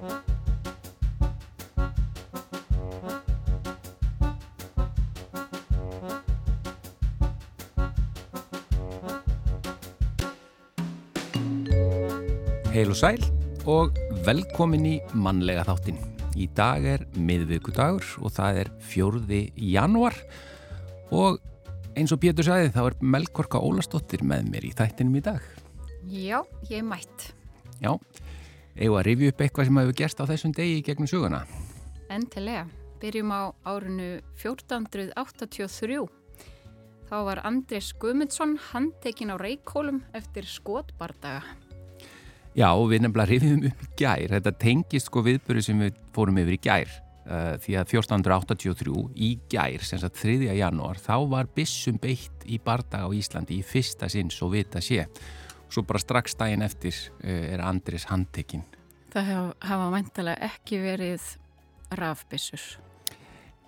[0.00, 0.08] Heil
[12.88, 13.20] og sæl
[13.68, 15.98] og velkomin í mannlega þáttin.
[16.32, 20.16] Í dag er miðvíkudagur og það er fjórði januar
[21.12, 21.42] og
[21.92, 25.44] eins og Pétur sagði þá er Melkorka Ólastóttir með mér í þættinum í dag.
[26.08, 26.40] Já,
[26.70, 27.34] ég er mætt.
[27.84, 27.92] Já,
[28.76, 31.42] eigum að rifja upp eitthvað sem hefur gerst á þessum degi gegnum suguna.
[32.10, 32.66] Endilega.
[33.00, 36.04] Byrjum á árinu 1483.
[37.10, 41.42] Þá var Andris Guðmundsson handtekinn á Reykjólum eftir skotbardaga.
[42.54, 44.34] Já, við nefnilega rifjum upp í gær.
[44.36, 46.92] Þetta tengist sko viðböru sem við fórum yfir í gær.
[47.30, 50.48] Uh, því að 1483 í gær, sem sagt 3.
[50.58, 55.04] janúar, þá var bissum beitt í bardaga á Íslandi í fyrsta sinn svo vita sé.
[55.70, 58.64] Svo bara strax daginn eftir uh, er Andris handtekinn.
[59.10, 61.26] Það hafa, hafa mæntalega ekki verið
[61.98, 62.62] rafbissur.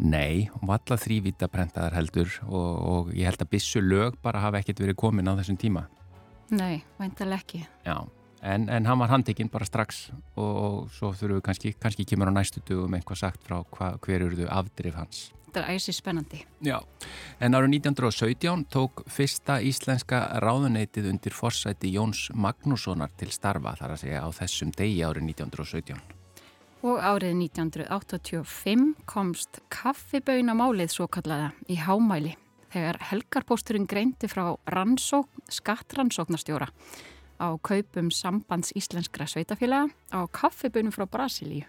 [0.02, 4.82] Nei, valla þrývita prentaðar heldur og, og ég held að bissu lög bara hafa ekkert
[4.82, 5.84] verið komin á þessum tíma.
[6.50, 7.62] Nei, mæntalega ekki.
[7.86, 7.96] Já,
[8.42, 12.32] en, en hann var handtekinn bara strax og, og svo þurfum við kannski, kannski kemur
[12.32, 15.30] á næstu dugum einhvað sagt frá hva, hver eruðu afdrif hans.
[15.52, 16.38] Þetta er æsi spennandi.
[16.64, 16.78] Já,
[17.44, 24.02] en árið 1917 tók fyrsta íslenska ráðuneytið undir forsæti Jóns Magnússonar til starfa þar að
[24.06, 26.00] segja á þessum degi árið 1917.
[26.88, 32.32] Og árið 1985 komst kaffiböynamálið svo kallaða í hámæli
[32.72, 36.72] þegar helgarpósturinn greindi frá rannsók, skattrannsóknarstjóra
[37.42, 41.66] á kaupum sambands íslenskra sveitafélaga á kaffiböynum frá Brasilíu.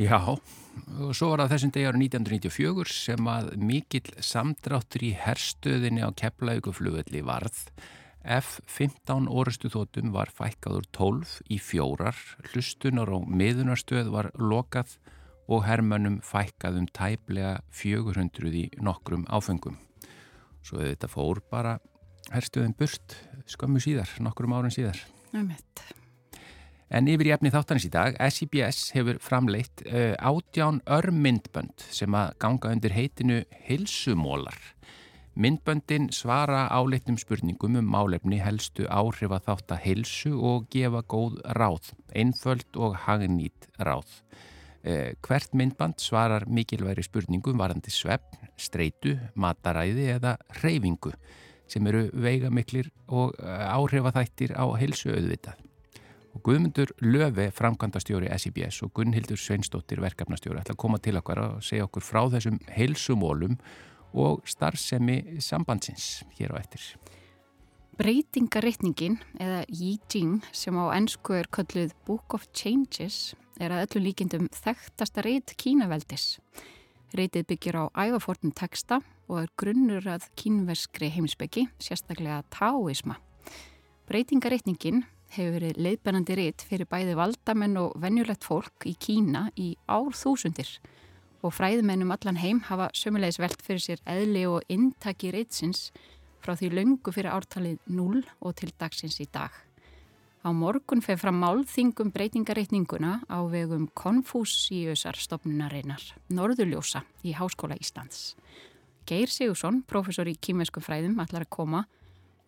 [0.00, 6.00] Já, og svo var það þessum degi árið 1994 sem að mikill samdráttur í herstöðinni
[6.00, 7.66] á Keflauguflugvelli varð
[8.20, 12.16] F-15 orustu þótum var fækkaður 12 í fjórar,
[12.50, 14.98] hlustunar og miðunarstöð var lokað
[15.50, 19.78] og hermönnum fækkaðum tæplega 400 í nokkrum áfengum.
[20.62, 21.78] Svo þetta fór bara
[22.30, 23.16] herstöðin burt
[23.50, 25.00] skömmu síðar, nokkrum árun síðar.
[25.34, 25.82] Umhett.
[26.90, 32.32] En yfir í efni þáttanins í dag, SIBS hefur framleitt uh, átján örmyndbönd sem að
[32.42, 34.58] ganga undir heitinu Hilsumólar.
[35.38, 41.38] Myndböndin svara áleittum spurningum um málefni helstu áhrif að þátt að heilsu og gefa góð
[41.54, 44.10] ráð, einföld og hagnýtt ráð.
[44.82, 51.14] Eh, hvert myndband svarar mikilværi spurningum varandi svefn, streitu, mataræði eða reyfingu
[51.70, 55.66] sem eru veigamiklir og áhrifaþættir á heilsu auðvitað.
[56.30, 61.64] Og Guðmundur Löfi, framkvæmdastjóri SIBS og Gunnhildur Sveinsdóttir, verkefnastjóri, ætla að koma til okkar og
[61.66, 63.56] segja okkur frá þessum heilsumólum
[64.14, 66.84] og starfsemi sambandsins hér á eftir.
[68.00, 74.46] Breytingaritningin eða Yi-Jing sem á ennsku er kölluð Book of Changes er að öllu líkindum
[74.54, 76.38] þekktasta reyt kínaveldis.
[77.10, 83.16] Reytið byggir á ævafornum texta og er grunnur að kínverskri heimsbyggi, sérstaklega taoisma.
[84.06, 85.02] Breytingaritningin
[85.34, 90.70] hefur verið leiðbennandi reyt fyrir bæði valdamenn og venjulegt fólk í Kína í ár þúsundir
[91.42, 95.88] og fræðmennum allan heim hafa sömulegis velt fyrir sér eðli og intaki reytsins
[96.44, 99.50] frá því löngu fyrir ártalið 0 og til dagsins í dag.
[100.40, 106.00] Á morgun feð fram málþingum breytingareitninguna á vegum Konfúsíusar stopnunareinar,
[106.32, 108.38] Norðurljósa í Háskóla Íslands.
[109.04, 111.82] Geir Sigursson, professor í kýmesku fræðum, allar að koma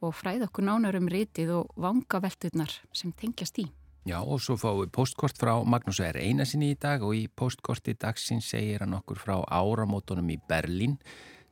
[0.01, 3.67] og fræð okkur nánar um reytið og vanga velturnar sem tengjast í.
[4.09, 6.17] Já og svo fáum við postkort frá Magnús R.
[6.17, 10.97] Einarsinni í dag og í postkorti dagsins segir hann okkur frá áramótonum í Berlín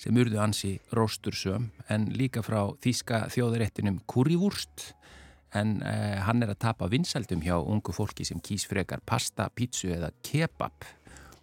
[0.01, 4.95] sem urðu ansi róstursöm en líka frá þýska þjóðurettinum Kurivúrst
[5.57, 9.91] en eh, hann er að tapa vinsaldum hjá ungu fólki sem kýs frekar pasta, pítsu
[9.95, 10.87] eða kebab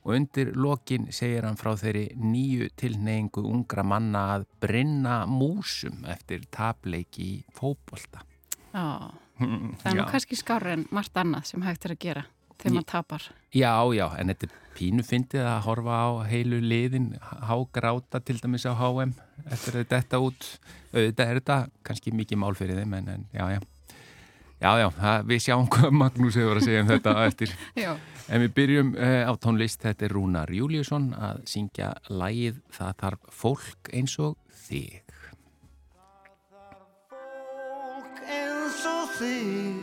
[0.07, 6.47] og undir lokin segir hann frá þeirri nýju tilneyingu ungra manna að brinna músum eftir
[6.53, 8.23] tapleiki í fókbólta.
[8.71, 9.11] Já,
[9.81, 12.25] það er nú kannski skára en margt annað sem hægt er að gera
[12.57, 13.27] þegar maður tapar.
[13.51, 17.07] Já, já, en þetta er pínu fyndið að horfa á heilu liðin,
[17.49, 19.15] hágráta til dæmis á HM
[19.51, 20.51] eftir þetta út,
[20.93, 21.57] auðvitað er þetta
[21.87, 23.59] kannski mikið mál fyrir þeim, en, en já, já.
[24.57, 27.51] Já, já, það, við sjáum hvað Magnús hefur að segja um þetta eftir.
[27.85, 27.91] Já.
[28.27, 33.29] En við byrjum uh, á tónlist, þetta er Rúnar Júliusson að syngja lægið Það þarf
[33.45, 34.35] fólk eins og
[34.67, 35.07] þig.
[39.17, 39.77] þig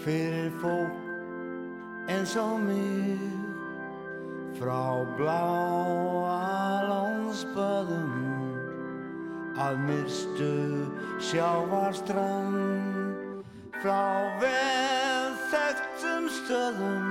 [0.00, 3.20] fyrir fólk eins og mig
[4.56, 8.14] frá bláa lónsböðum
[9.60, 10.52] að myrstu
[11.20, 13.05] sjávarstrand
[13.82, 17.08] frá veð þekktum stöðum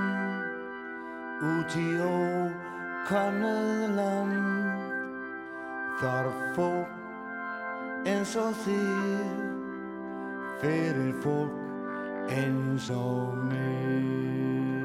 [1.51, 4.93] út í ókannuð land.
[5.99, 9.29] Þar fólk eins og þér
[10.61, 14.84] fyrir fólk eins og mig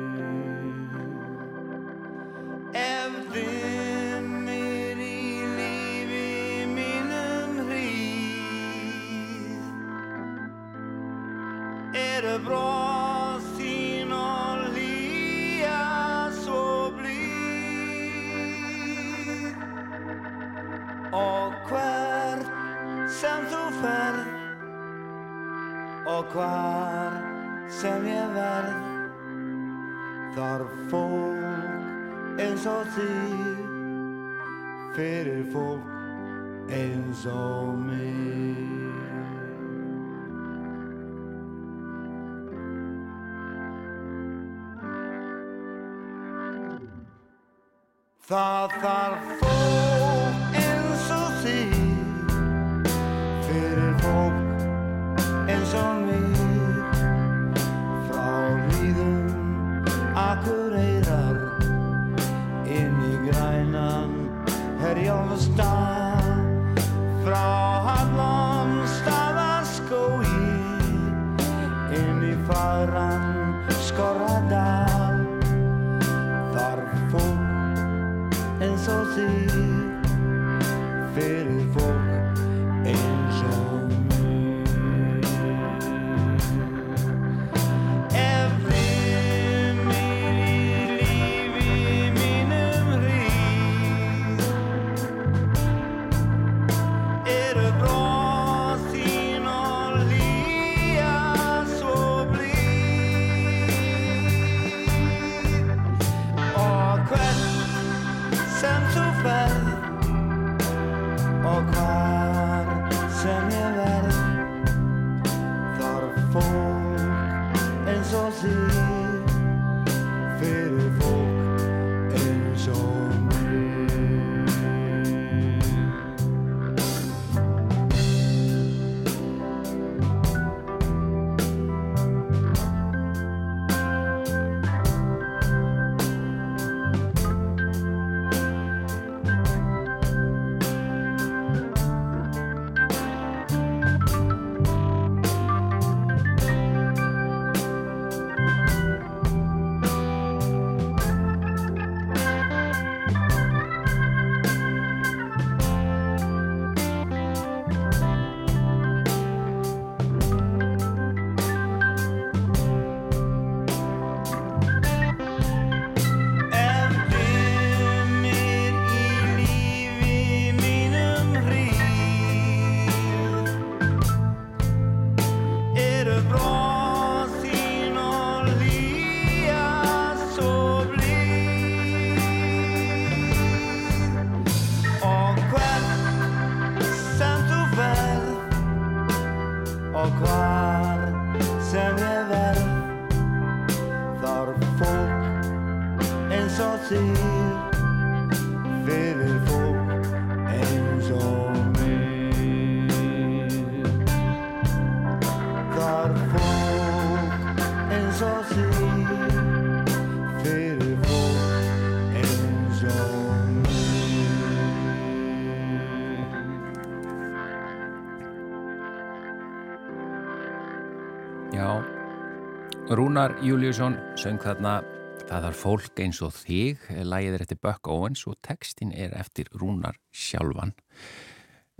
[223.00, 224.82] Rúnar Júliusson söng þarna
[225.24, 229.48] Það þarf fólk eins og þig, lægið er eftir Buck Owens og textin er eftir
[229.56, 230.74] Rúnar sjálfan.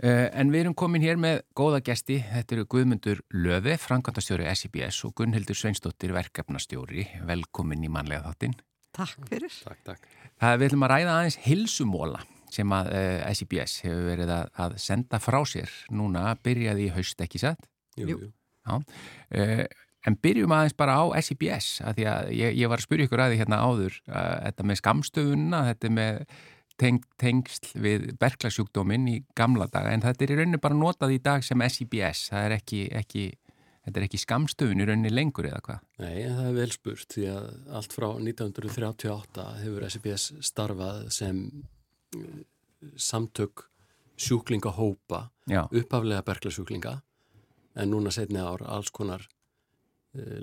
[0.01, 5.03] Eh, En við erum komin hér með góða gesti, þetta eru Guðmundur Löfi, frankantastjóri SIBS
[5.05, 7.05] og Gunnhildur Sveinsdóttir, verkefnastjóri.
[7.29, 8.57] Velkomin í manlega þáttinn.
[8.97, 9.53] Takk fyrir.
[9.67, 10.09] Takk, takk.
[10.41, 14.79] Það við ætlum að ræða aðeins hilsumóla sem að uh, SIBS hefur verið að, að
[14.89, 17.69] senda frá sér núna, byrjaði í haust ekki satt.
[17.93, 18.19] Jú, Jú.
[18.25, 18.33] jú.
[18.71, 19.67] Uh,
[20.07, 23.21] en byrjum aðeins bara á SIBS að því að ég, ég var að spyrja ykkur
[23.23, 26.21] að því hérna áður uh, þetta með skamstöfunna, þetta með
[26.81, 31.21] teng, tengsl við berglasjúkdóminn í gamla daga en þetta er í rauninni bara notað í
[31.23, 33.25] dag sem SIBS það er ekki, ekki
[33.85, 35.83] þetta er ekki skamstöfun í rauninni lengur eða hvað?
[36.03, 41.43] Nei, það er vel spurt því að allt frá 1938 hefur SBS starfað sem
[42.17, 42.41] eh,
[42.97, 43.67] samtök
[44.21, 46.99] sjúklingahópa, Já, upphaflega berglasjúklinga
[47.81, 49.23] en núna setni ár alls konar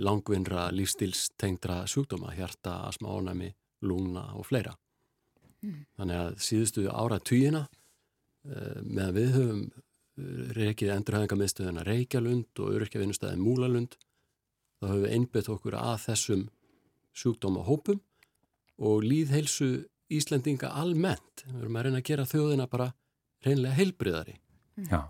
[0.00, 3.50] langvinnra lífstilstengdra sjúkdóma, hjarta, asma, ónæmi,
[3.84, 4.72] lúna og fleira.
[5.98, 7.66] Þannig að síðustu ára týjina
[8.48, 13.98] með að við höfum eh, reikið endurhæðingamiðstöðuna Reykjalund og öryrkjavinnustæði Múlalund
[14.78, 16.44] þá höfum við einbett okkur að þessum
[17.18, 18.00] sjúkdóma hópum
[18.78, 21.44] og líðheilsu Íslendinga almennt.
[21.44, 22.92] Við höfum að reyna að gera þjóðina bara
[23.44, 24.38] reynlega heilbriðari.
[24.88, 25.00] Já.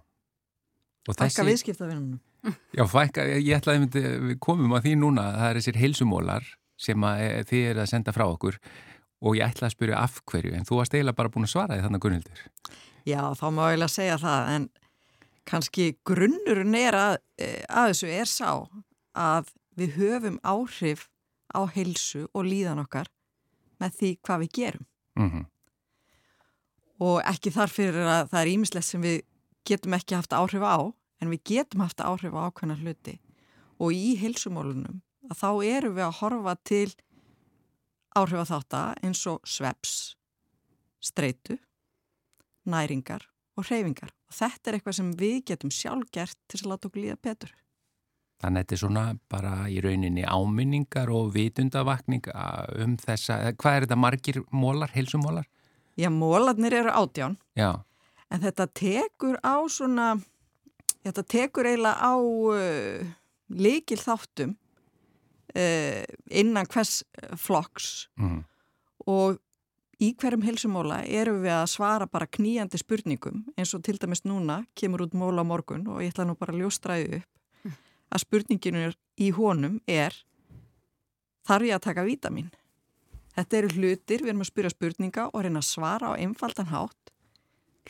[1.09, 2.19] Og Fækka viðskiptavinnunum.
[2.47, 7.05] Já, fækka, ég ætlaði myndi, við komum að því núna, það er þessir heilsumólar sem
[7.05, 8.59] að, e, þið er að senda frá okkur
[9.19, 11.75] og ég ætlaði að spyrja af hverju, en þú varst eiginlega bara búin að svara
[11.75, 12.43] því þannig Gunnhildur.
[13.09, 14.69] Já, þá má ég eiginlega segja það, en
[15.49, 18.51] kannski grunnurinn er að, e, að þessu er sá
[19.19, 21.09] að við höfum áhrif
[21.55, 23.09] á heilsu og líðan okkar
[23.83, 24.87] með því hvað við gerum.
[25.19, 25.47] Mm -hmm.
[26.99, 29.23] Og ekki þar fyrir að það er ímislegt sem við
[29.65, 33.19] getum ekki haft áhrif á, en við getum haft áhrif á ákveðna hluti.
[33.79, 36.91] Og í heilsumólunum að þá erum við að horfa til
[38.19, 39.95] áhrif á þátt eins og sveps,
[41.01, 41.59] streitu,
[42.69, 44.13] næringar og hreyfingar.
[44.29, 47.55] Og þetta er eitthvað sem við getum sjálf gert til að láta okkur líða betur.
[48.39, 52.29] Þannig að þetta er svona bara í rauninni áminningar og vitundavakning
[52.79, 55.49] um þessa, hvað er þetta margir mólar, heilsumólar?
[55.99, 57.83] Já, mólarnir eru átján, Já,
[58.31, 60.13] en þetta tekur á svona,
[61.07, 63.05] þetta tekur eiginlega á uh,
[63.49, 64.55] líkil þáttum
[65.55, 67.03] uh, innan hvers
[67.37, 68.43] flokks mm.
[69.07, 69.39] og
[69.99, 74.63] í hverjum heilsumóla erum við að svara bara kníjandi spurningum eins og til dæmis núna
[74.79, 77.35] kemur út móla á morgun og ég ætla nú bara að ljóstræðu upp
[78.09, 78.89] að spurninginu
[79.21, 80.15] í honum er
[81.49, 82.51] þarf ég að taka vítamin?
[83.39, 87.13] Þetta eru hlutir, við erum að spyrja spurninga og reyna að svara á einfaldan hátt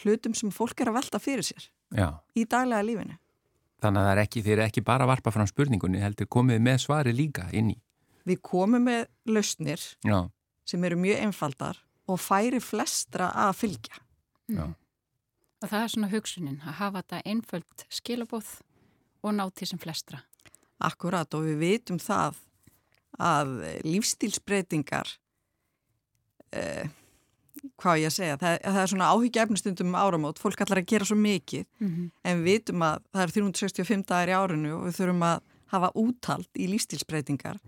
[0.02, 2.09] hlutum sem fólk er að velta fyrir sér já.
[2.37, 3.18] í daglega lífinu.
[3.78, 6.61] Þannig að það er ekki, þeir eru ekki bara að varpa fram spurningunni, heldur komið
[6.66, 7.76] með svari líka inn í.
[8.26, 10.18] Við komum með lausnir Já,
[10.68, 11.78] sem eru mjög einfaldar
[12.09, 14.00] og færi flestra að fylgja.
[14.49, 14.66] já,
[15.62, 18.50] Og það er svona hugsunin að hafa þetta einföld skilabóð
[19.23, 20.21] og ná til sem flestra.
[20.78, 22.37] Akkurat og við vitum það
[23.18, 23.54] að
[23.87, 25.09] lífstílsbreytingar
[26.54, 26.87] eh,
[27.80, 31.08] hvað ég að segja, það, það er svona áhyggjaefnistundum um áramót, fólk allar að gera
[31.08, 32.10] svo mikið Mm -hmm.
[32.24, 35.90] en við vitum að það er 365 dagar í árinu og við þurfum að hafa
[35.94, 37.58] úthald í lífstílsbreytingar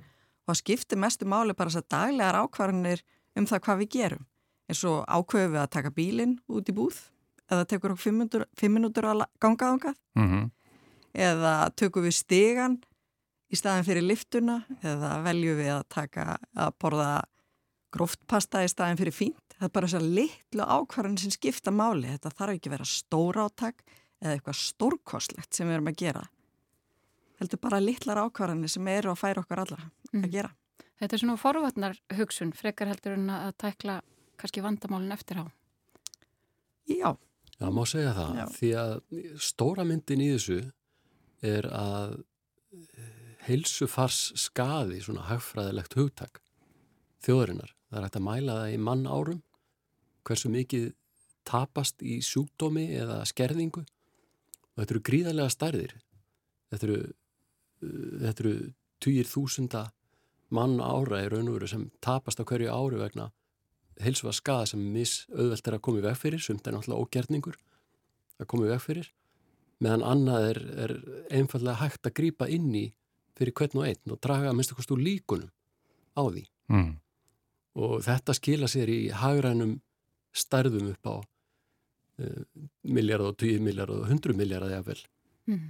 [0.46, 3.02] og að skipti mestu máli bara þess að daglegar ákvarðanir
[3.36, 4.26] um það hvað við gerum
[4.68, 6.96] eins og ákveðum við að taka bílinn út í búð
[7.50, 10.50] eða tekur okkur 5 minútur að ganga ángað mm
[11.14, 12.78] eða tökum við stegan
[13.50, 17.10] í staðin fyrir liftuna eða veljum við að taka að borða
[17.94, 19.49] gróftpasta í staðin fyrir fínt.
[19.60, 22.08] Það er bara þessar litlu ákvarðan sem skipta máli.
[22.14, 23.82] Þetta þarf ekki að vera stóra áttak
[24.20, 26.22] eða eitthvað stórkostlegt sem við erum að gera.
[27.40, 30.30] Heldur bara litlar ákvarðanir sem eru að færa okkar alla að Mhm.
[30.32, 30.50] gera.
[31.00, 34.00] Þetta er svona forvarnar hugsun, frekar heldur en að tækla
[34.38, 35.46] kannski vandamálinn eftir á.
[36.88, 37.16] Já,
[37.60, 38.44] Já, má segja það, Já.
[38.56, 40.72] því að stóra myndin í þessu
[41.42, 42.24] er að
[43.46, 46.40] heilsufars skaði, svona hagfræðilegt hugtak
[47.24, 47.74] þjóðurinnar.
[47.90, 49.42] Það er hægt að mæla það í mann árum,
[50.26, 50.90] hversu mikið
[51.48, 55.96] tapast í sjúkdómi eða skerðingu og þetta eru gríðarlega stærðir.
[56.70, 58.54] Þetta eru, uh, þetta eru
[59.00, 59.86] týjir þúsunda
[60.54, 63.30] mann ára í raun og veru sem tapast á hverju ári vegna
[64.00, 67.58] heilsufa skada sem mis auðvelt er að koma í veg fyrir, sumt er náttúrulega ógerningur
[68.40, 69.10] að koma í veg fyrir,
[69.84, 70.94] meðan annað er, er
[71.36, 72.86] einfallega hægt að grípa inn í
[73.38, 75.52] fyrir hvern og einn og draga að minnstu kostu úr líkunum
[76.16, 76.44] á því.
[76.72, 76.90] mm.
[77.80, 79.76] Og þetta skila sér í hagrænum
[80.36, 82.40] stærðum upp á uh,
[82.82, 85.02] miljardar og 10 miljardar og 100 miljardar jafnvel.
[85.50, 85.68] Mm.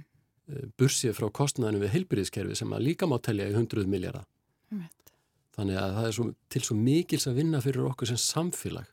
[0.51, 4.27] Uh, bursið frá kostnæðinu við heilbyrðiskerfi sem að líka má telja í 100 miljardar.
[4.71, 5.13] Einmitt.
[5.57, 8.87] Þannig að það er svo, til svo mikils að vinna fyrir okkur sem samfélag.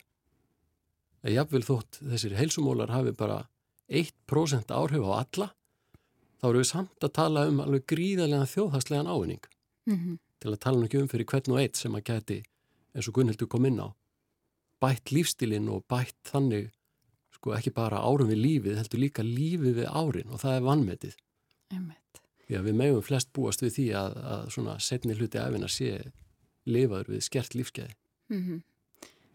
[1.22, 3.44] Að jafnvel þótt þessir heilsumólar hafi bara
[3.88, 5.48] 1% áhrif á alla,
[6.38, 9.44] þá eru við samt að tala um alveg gríðarlega þjóðhagslegan ávinning.
[9.88, 12.36] Mm Til að tala nú ekki um fyrir hvern og eitt sem að geti,
[12.94, 13.90] eins og Gunnhildur kom inn á,
[14.82, 16.70] bætt lífstilinn og bætt þannig,
[17.34, 21.18] sko ekki bara árum við lífið, heldur líka lífið við árin og það er vannmetið.
[21.74, 22.22] Einmitt.
[22.48, 25.92] Já, við megum flest búast við því að, að svona setni hluti æfina sé
[26.68, 27.94] lifaður við skert lífskeiði.
[28.32, 28.60] Mm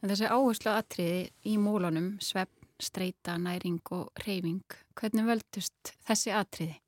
[0.03, 6.83] En þessi áherslu atriði í mólunum, svepp, streita, næring og reyfing, hvernig völdust þessi atriði?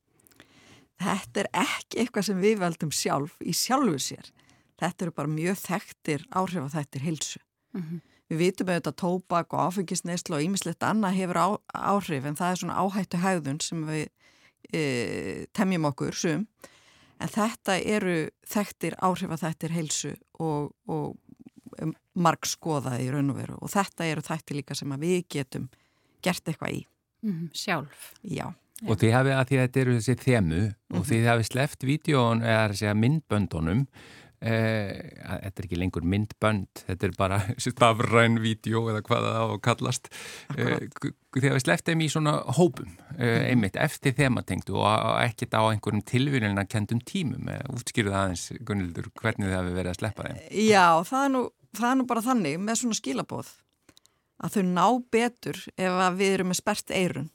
[1.01, 4.31] þetta er ekki eitthvað sem við veldum sjálf í sjálfu sér.
[4.79, 7.39] Þetta eru bara mjög þekktir áhrif á þættir hilsu.
[7.75, 11.47] Mm Við vitum auðvitað tóbak og áfengisneislu og ýmislegt annað hefur á,
[11.93, 14.07] áhrif en það er svona áhættu hægðun sem við
[14.73, 16.47] e, temjum okkur sum.
[17.21, 18.15] en þetta eru
[18.49, 21.15] þekktir áhrifa þættir heilsu og, og
[21.81, 25.21] um, marg skoðaði í raun og veru og þetta eru þættir líka sem að við
[25.29, 25.69] getum
[26.25, 26.85] gert eitthvað í.
[27.23, 28.11] Mm, sjálf.
[28.25, 28.49] Já.
[28.89, 31.07] Og þið hafið að því að þetta eru þessi þemu og Mhm.
[31.09, 37.13] þið hafið sleppt vídjón eða að myndböndunum að þetta er ekki lengur myndbönd þetta er
[37.17, 40.09] bara stafræn vídjó eða hvað það á að kallast.
[40.55, 41.17] Eh, Akkurat.
[41.35, 46.05] þið hafið sleppt þeim í svona hópum eh, einmitt eftir þematengdu og ekkert á einhverjum
[46.07, 50.41] tilvílina kendum tímum eh, útskýruð aðeins Gunnildur hvernig þið hafið verið að sleppa þeim?
[50.65, 53.53] Já, það er, nú, það er nú bara þannig með svona skilabóð
[54.45, 54.85] að þau ná
[55.15, 57.29] betur ef að við erum með spert eirun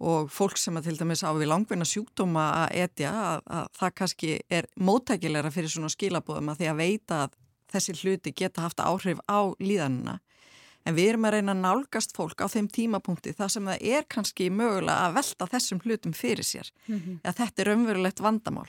[0.00, 3.94] og fólk sem að til dæmis á við langvinna sjúkdóma að etja að, að það
[4.00, 7.36] kannski er móttækilegra fyrir svona skilabóðum að því að veita að
[7.70, 10.18] þessi hluti geta haft áhrif á líðanina.
[10.88, 14.06] En við erum að reyna að nálgast fólk á þeim tímapunkti þar sem það er
[14.08, 16.72] kannski mögulega að velta þessum hlutum fyrir sér.
[17.20, 18.68] Að þetta er raunverulegt vandamál.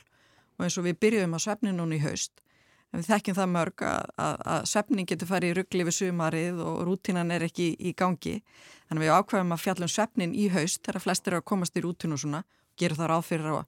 [0.59, 2.43] Og eins og við byrjuðum að svefni núna í haust
[2.91, 6.61] en við þekkjum það mörg að, að, að svefning getur farið í ruggli við sumarið
[6.65, 8.41] og rútínan er ekki í gangi
[8.91, 12.17] þannig við ákveðum að fjallum svefnin í haust þegar flestir eru að komast í rútinu
[12.17, 12.41] og svona
[12.75, 13.61] gera það ráð fyrir að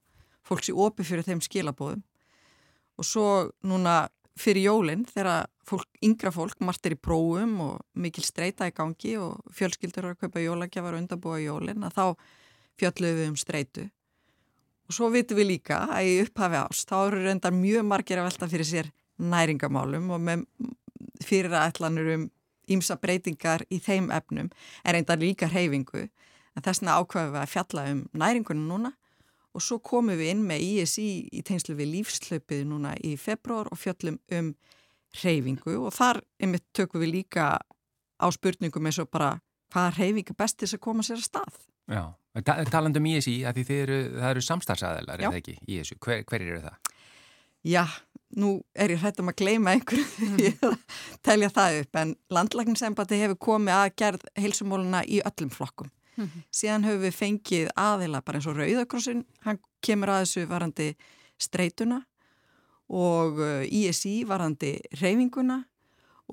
[0.43, 2.01] fólk sé opi fyrir þeim skilabóðum
[2.99, 3.27] og svo
[3.63, 3.93] núna
[4.35, 9.15] fyrir jólinn þegar fólk, yngra fólk margt er í prófum og mikil streyta í gangi
[9.21, 12.05] og fjölskyldur eru að kaupa jólagjafar og undanbúa jólinn að þá
[12.81, 13.87] fjöllum við um streytu
[14.89, 18.27] og svo vitum við líka að í upphafi ást þá eru reyndar mjög margir að
[18.27, 20.47] velta fyrir sér næringamálum og með
[21.23, 22.31] fyrirætlanur um
[22.72, 24.51] ímsa breytingar í þeim efnum
[24.84, 28.93] er reyndar líka hreyfingu en þessna ákveðum við að fjalla um næringunum núna
[29.53, 33.79] og svo komum við inn með ISI í tengslu við lífslaupið núna í februar og
[33.82, 34.53] fjöllum um
[35.20, 39.36] hreyfingu og þar einmitt tökum við líka á spurningum eins og bara
[39.74, 41.63] hvaða hreyfingu best til þess að koma sér að stað.
[41.91, 42.03] Já,
[42.41, 45.98] Ta talandum í þessi að því þið eru, það eru samstarfsaðilar, er það ekki, þessu,
[46.01, 46.92] hver, hver eru það?
[47.63, 47.86] Já,
[48.36, 50.06] nú er ég hrætt um að gleyma einhverju
[50.38, 50.78] því að
[51.23, 55.91] telja það upp en landlækningsembati hefur komið að gerð heilsumóluna í öllum flokkum.
[56.54, 60.89] Síðan höfum við fengið aðila bara eins og Rauðakrossin, hann kemur að þessu varandi
[61.41, 62.04] streytuna
[62.93, 65.63] og uh, ISI varandi reyfinguna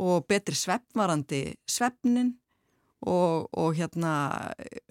[0.00, 2.34] og betri svepp varandi sveppnin
[3.06, 4.12] og, og hérna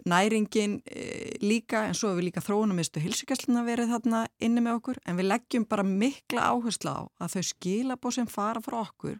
[0.09, 1.03] næringin e,
[1.43, 5.01] líka en svo hefur líka þróunumistu hilsugjastluna verið þarna inni með okkur.
[5.05, 9.19] En við leggjum bara mikla áherslu á að þau skilabó sem fara frá okkur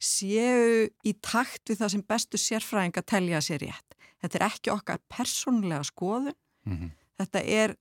[0.00, 3.98] séu í takt við það sem bestu sérfræðinga telja sér rétt.
[4.20, 7.76] Þetta er ekki okkar persónlega skoðun, Mm þetta er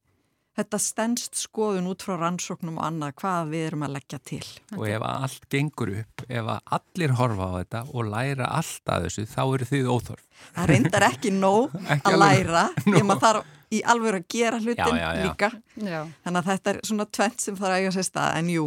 [0.60, 4.42] þetta stendst skoðun út frá rannsóknum og annað hvað við erum að leggja til.
[4.78, 9.08] Og ef allt gengur upp, ef að allir horfa á þetta og læra allt að
[9.08, 10.28] þessu, þá eru þið óþorf.
[10.58, 14.96] Það reyndar ekki nóg Ekki að læra, ég maður þarf í alveg að gera hlutin
[14.98, 15.26] Já, já, já.
[15.26, 15.52] líka.
[15.78, 16.00] Já.
[16.26, 18.66] Þannig að þetta er svona tvent sem þarf að eiga sér stað, en jú,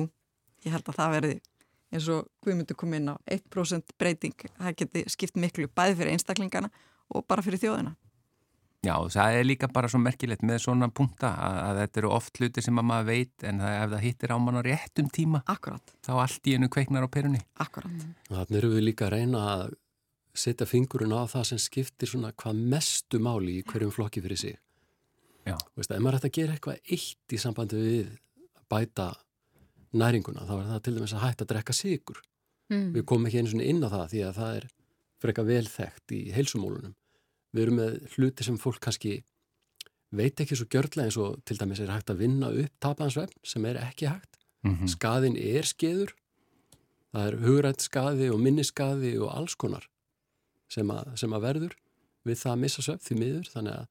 [0.67, 1.33] ég held að það verði
[1.93, 6.71] eins og Guðmundur kom inn á 1% breyting, það geti skipt miklu bæði fyrir einstaklingana
[7.13, 7.93] og bara fyrir þjóðina.
[8.83, 12.39] Já, það er líka bara svo merkilegt með svona punta að, að þetta eru oft
[12.41, 15.41] hluti sem að maður veit en það, ef það hittir á mann á réttum tíma
[15.53, 17.39] Akkurat, þá allt í einu kveiknar á perunni.
[17.63, 18.09] akkurat.
[18.27, 19.63] Þannig erum við líka að reyna að
[20.35, 24.57] setja fingurinn á það sem skiptir svona hvað mestu máli í hverjum flokki fyrir sig.
[25.47, 25.55] Já.
[25.79, 29.07] Veist, ef maður ætti að gera eitthvað eitt í sambandi við að bæta
[29.95, 32.19] næringuna, þá er það til dæmis að hætta að drekka sigur.
[32.73, 32.91] Mm.
[32.97, 34.69] Við komum ekki einu svona inn á það því að það er
[35.23, 36.95] frekar vel þekkt í heilsumólunum.
[37.53, 39.21] Við erum með hluti sem fólk kannski
[40.13, 43.65] veit ekki svo gjörlega eins og til dæmis er hægt að vinna upp tapansvefn sem
[43.69, 44.39] er ekki hægt.
[44.63, 46.15] Mm Skaðin er skeður.
[47.13, 49.89] Það er hugrænt skaði og minniskaði og alls konar
[50.73, 51.75] sem að, sem að verður
[52.25, 53.49] við það að missa svefn því miður.
[53.53, 53.89] Þannig að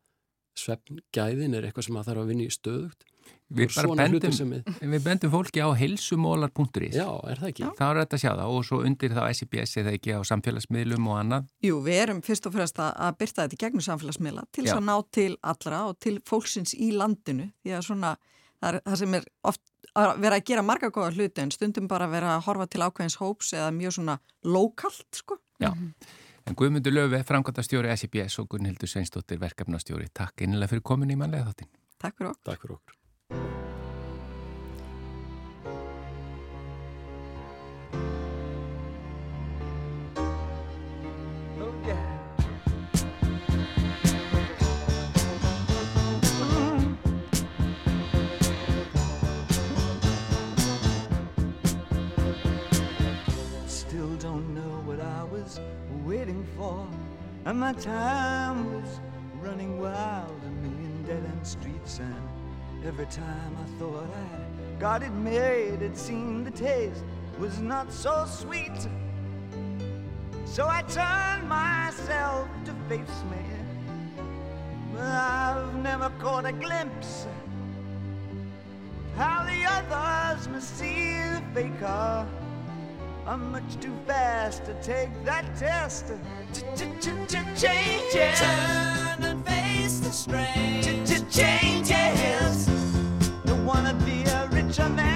[0.62, 3.06] svefngæðin er eitthvað sem að þarf að vinna í stöðugt.
[3.51, 6.95] Við bendum, við- við bendum fólki á heilsumólar.is.
[6.95, 7.65] Já, er það ekki?
[7.75, 11.10] Það er þetta að sjá það og svo undir þá SIBS eða ekki á samfélagsmiðlum
[11.12, 11.49] og annað.
[11.67, 14.77] Jú, við erum fyrst og fremst að, byrta þetta í gegnum samfélagsmiðla til þess Já.
[14.79, 18.13] að ná til allra og til fólksins í landinu því að svona,
[18.62, 19.62] það, er, það sem er oft
[19.99, 22.81] að vera að gera marga góða hluti en stundum bara að vera að horfa til
[22.88, 24.15] ákveðins hóps eða mjög svona
[24.47, 25.38] lokalt, sko.
[25.60, 25.73] Já.
[26.47, 30.07] En Guðmundur Löfi, framkvæmtastjóri SIBS og Gunnhildur Sveinsdóttir, verkefnastjóri.
[30.15, 31.69] Takk innilega fyrir komin í mannlega þáttin.
[32.01, 32.31] Takk fyrir
[32.79, 32.95] okkur.
[54.55, 55.59] Know what I was
[56.05, 56.87] waiting for,
[57.45, 58.99] and my time was
[59.41, 62.31] running wild, a million dead end streets and
[62.83, 67.03] Every time I thought I'd got it made, it seemed the taste
[67.37, 68.87] was not so sweet.
[70.45, 73.37] So I turned myself to face me.
[74.93, 82.25] But I've never caught a glimpse of how the others must see the faker.
[83.27, 86.12] I'm much too fast to take that test.
[86.73, 88.39] Changes.
[88.39, 91.05] Turn and face the strain.
[91.29, 92.65] Changes.
[93.45, 95.11] Don't wanna be a richer man.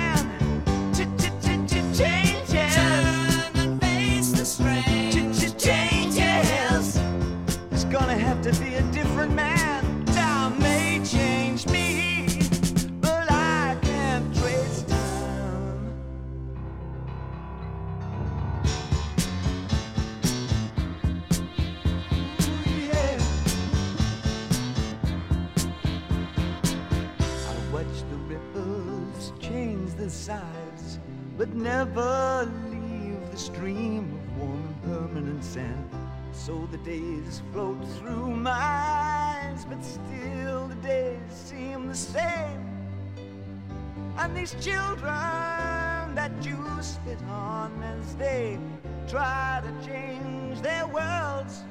[44.46, 48.60] These children that you spit on as they
[49.08, 51.64] try to change their worlds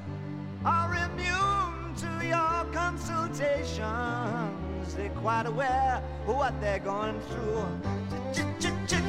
[0.65, 3.85] are immune to your consultations.
[4.97, 7.65] They're quite aware of what they're going through.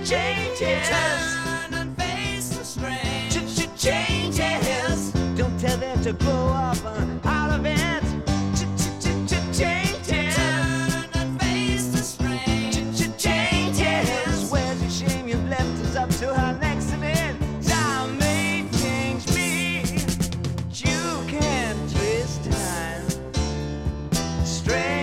[0.04, 0.88] Changes.
[0.88, 3.32] Turn and face the strain.
[3.76, 5.12] Changes.
[5.36, 6.78] Don't tell them to grow up
[7.26, 8.05] out of it.
[24.46, 24.95] Straight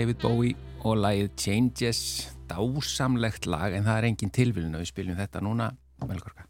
[0.00, 0.54] David Bowie
[0.88, 1.98] og lagið Changes
[2.48, 5.66] dásamlegt lag en það er engin tilvílun að við spiljum þetta núna
[6.08, 6.46] Melgorka.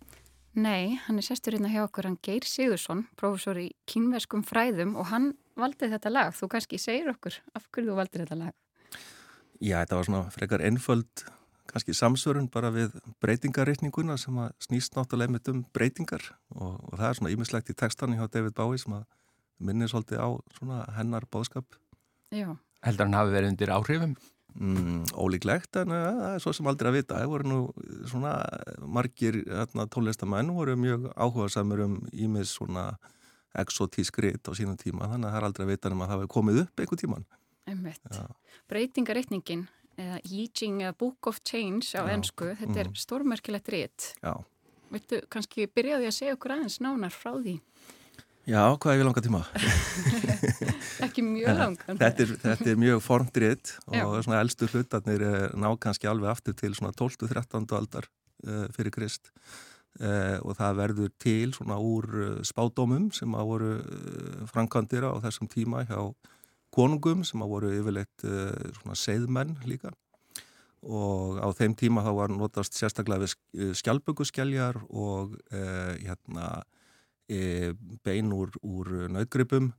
[0.54, 5.10] Nei, hann er sestur hérna hjá okkur, hann Geir Sigursson, professor í kynveskum fræðum og
[5.10, 6.30] hann valdi þetta lag.
[6.36, 8.54] Þú kannski segir okkur af hverju þú valdi þetta lag.
[9.58, 11.26] Já, þetta var svona frekar einföld
[11.74, 16.22] kannski samsvörun bara við breytingarreikninguna sem að snýst náttúrulega með um breytingar
[16.54, 19.06] og, og það er svona ímislegt í textan hjá David Bowie sem að
[19.58, 21.80] minnir svolítið á svona hennar bóðskap
[22.30, 22.54] Já,
[22.87, 24.14] Heldur hann hafi verið undir áhrifum?
[24.55, 27.59] mm, ólíklegt en uh, það er svo sem aldrei að vita það voru nú
[28.11, 28.35] svona
[28.83, 32.90] margir hérna, tólestamenn voru mjög áhuga samur um ímis svona
[33.61, 36.16] exotísk rit á sínum tíma þannig að það er aldrei að vita um að það
[36.19, 37.27] hefur komið upp einhver tíman.
[38.71, 39.66] Breytingareikningin,
[39.99, 42.12] eða Yijing eða Book of Change á Já.
[42.14, 44.12] ennsku, þetta er stórmerkilegt rétt.
[44.23, 44.35] Já,
[44.90, 47.61] Viltu kannski byrjaði að segja okkur aðeins nánar frá því?
[48.48, 49.40] Já hvað er við langa tíma?
[51.05, 51.98] Ekki mjög langan.
[52.00, 54.05] þetta, er, þetta er mjög formdrið Já.
[54.07, 57.68] og svona elstu hlutarnir eh, ná kannski alveg aftur til svona 12-13.
[57.76, 59.29] aldar uh, fyrir Krist
[60.00, 65.50] uh, og það verður til svona úr spádómum sem að voru uh, framkvæmdir á þessum
[65.53, 66.00] tíma hjá
[66.72, 69.92] konungum sem að voru yfirleitt uh, svona seiðmenn líka
[70.81, 76.62] og á þeim tíma þá var notast sérstaklega við skjálpökuskeljar og hérna
[78.05, 79.71] bein úr, úr nautgripum.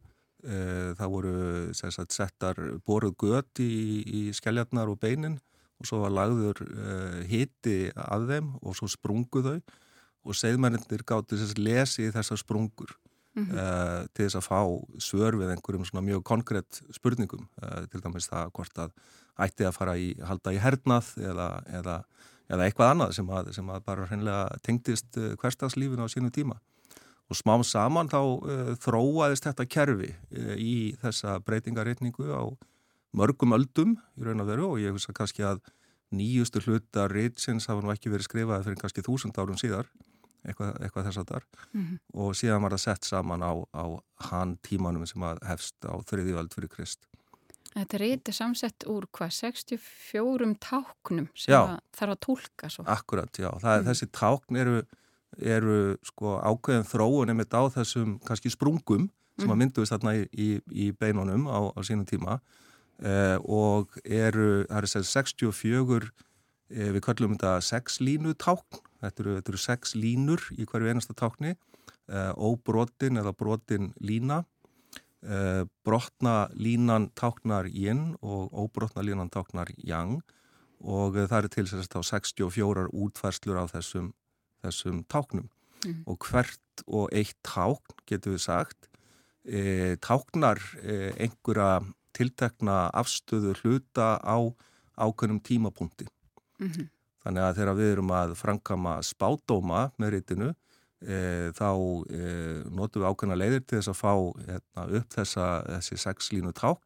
[0.42, 0.58] E,
[0.98, 1.34] það voru
[1.78, 5.38] sagt, settar boruð gött í, í skelljarnar og beinin
[5.82, 6.96] og svo var lagður e,
[7.30, 9.60] hiti að þeim og svo sprungu þau.
[10.22, 12.92] Og segðmennir gáttu þess að lesi þessar sprungur
[13.34, 14.10] mm -hmm.
[14.14, 14.62] til þess að fá
[15.02, 17.48] svör við einhverjum svona mjög konkrétt spurningum.
[17.62, 18.92] E, til dæmis það hvort að
[19.38, 22.04] ætti að fara í, halda í hernað eða, eða,
[22.50, 26.60] eða eitthvað annað sem að, sem að bara hreinlega tengdist hverstagslífinu á sínu tíma
[27.32, 32.44] og smám saman þá uh, þróaðist þetta kerfi uh, í þessa breytingaritningu á
[33.16, 35.64] mörgum öldum í raun og veru og ég hugsa kannski að
[36.12, 39.88] nýjustu hluta ritsins hafa nú ekki verið skrifaði fyrir kannski þúsund árum síðar
[40.44, 41.98] eitthvað, eitthvað þess að þar Mhm.
[42.18, 43.86] og síðan var það sett saman á, á
[44.32, 47.08] hann tímanum sem að hefst á þriðjuvald fyrir Krist.
[47.72, 51.62] Þetta rít er samsett úr hvað, 64 táknum sem Já.
[51.62, 52.84] að þarf að tólka svo.
[52.92, 53.48] Akkurat, já.
[53.62, 53.86] Mm.
[53.88, 54.82] Þessi tákn eru,
[55.40, 59.62] eru sko ákveðin þróun einmitt á þessum kannski sprungum sem að Mhm.
[59.64, 62.40] mynduðist þarna í, í, í beinunum á, á sínum tíma
[63.02, 66.12] eh, og eru, það er sér 64,
[66.70, 70.92] eh, við kallum þetta sex línu tákn, þetta eru, þetta eru sex línur í hverju
[70.92, 71.56] einasta tákni,
[72.12, 74.46] eh, óbrotin eða brotin lína,
[75.24, 80.22] eh, brotna línan táknar yin og óbrotna línan táknar yang
[80.84, 84.14] og eh, það eru til sérst á 64 útfærslur á þessum,
[84.64, 85.50] þessum táknum
[85.86, 86.04] Mhm.
[86.06, 88.88] og hvert og eitt tákn getur við sagt
[89.46, 91.82] e, táknar e, einhverja
[92.14, 94.38] tiltekna afstöðu hluta á
[94.98, 96.06] ákveðnum tímapunkti
[96.60, 96.90] Mhm.
[97.26, 100.54] þannig að þegar við erum að framkama spádóma með rítinu
[101.02, 101.70] e, þá
[102.14, 102.22] e,
[102.70, 104.14] notum við ákveðna leiðir til þess að fá
[104.46, 106.86] hérna, upp þessa, þessi sexlínu tákn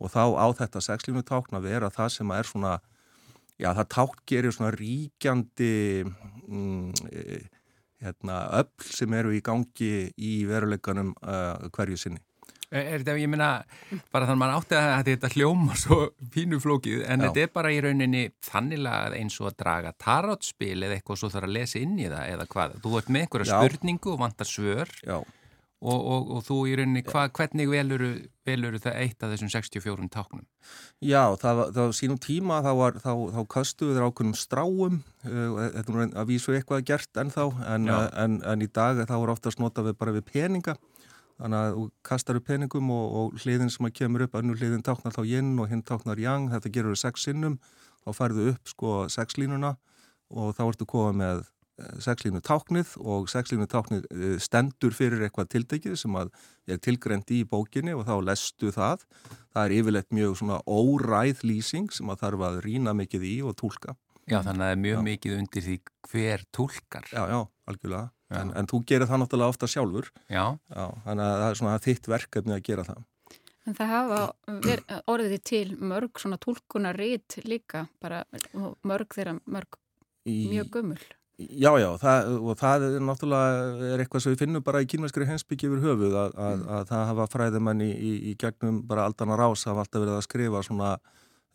[0.00, 2.74] og þá á þetta sexlínu tákn að vera það sem er svona
[3.60, 5.72] já það tákn gerir svona ríkjandi
[6.04, 7.40] mm, e,
[8.04, 12.22] hérna, öll sem eru í gangi í veruleikanum uh, hverju sinni.
[12.74, 13.48] Er, þetta, ég meina,
[14.10, 15.98] bara þannig að mann átti að þetta hljóma svo
[16.34, 17.28] pínu flókið, en Já.
[17.28, 21.48] þetta er bara í rauninni þanniglega eins og að draga tarotspil eða eitthvað svo þarf
[21.48, 22.76] að lesa inn í það eða hvað.
[22.82, 23.54] Þú ert með einhverja Já.
[23.60, 25.16] spurningu og vantar svör Já,
[25.84, 28.10] og, og, og þú í rauninni, hva, hvernig veluru,
[28.48, 30.44] veluru það eitt af þessum 64 táknum?
[31.04, 35.94] já það, það sínum tíma þá, var, þá, þá kastuðu þeir ákveðnum stráum, uh, þetta
[35.94, 37.92] er að vísu eitthvað gert ennþá, en,
[38.24, 40.76] en, en í dag þá er oftast notað við bara við peninga,
[41.42, 44.84] þannig að þú kastar upp peningum og, og hliðin sem að kemur upp, önnur hliðin
[44.86, 47.58] táknar þá yin og hinn táknar yang, þetta gerur sex sinnum,
[48.04, 49.74] þá færðu upp sko sexlínuna
[50.34, 51.42] og þá ertu komið með
[52.04, 56.30] sexlínu táknið og sexlínu táknið eh, stendur fyrir eitthvað tiltekið sem að
[56.70, 59.04] er tilgrend í bókinni og þá lestu það.
[59.54, 63.56] Það er yfirleitt mjög svona óræð lýsing sem að þarf að rýna mikið í og
[63.60, 63.96] tólka.
[64.24, 65.06] Já, þannig að það er mjög Já.
[65.08, 65.78] mikið undir því
[66.10, 67.08] hver tólkar.
[67.12, 68.06] Já, já, algjörlega.
[68.30, 68.38] Já.
[68.40, 70.08] En, en þú gerir það náttúrulega ofta sjálfur.
[70.32, 73.02] Já, Já, þannig að það er svona þitt verkefni að gera það.
[73.64, 74.16] En það hafa
[75.08, 79.78] orðið til mörg svona tólkunarrit líka, bara og mörg þeirra mörg
[80.24, 81.00] Í, mjög gömul.
[81.34, 85.26] Já, já, það, og það er náttúrulega er eitthvað sem við finnum bara í kínverskri
[85.26, 89.38] hensbyggi yfir höfuð að, að, að það hafa fræðimenn í, í, í gegnum bara aldana
[89.40, 90.92] rás hafa alltaf verið að skrifa svona,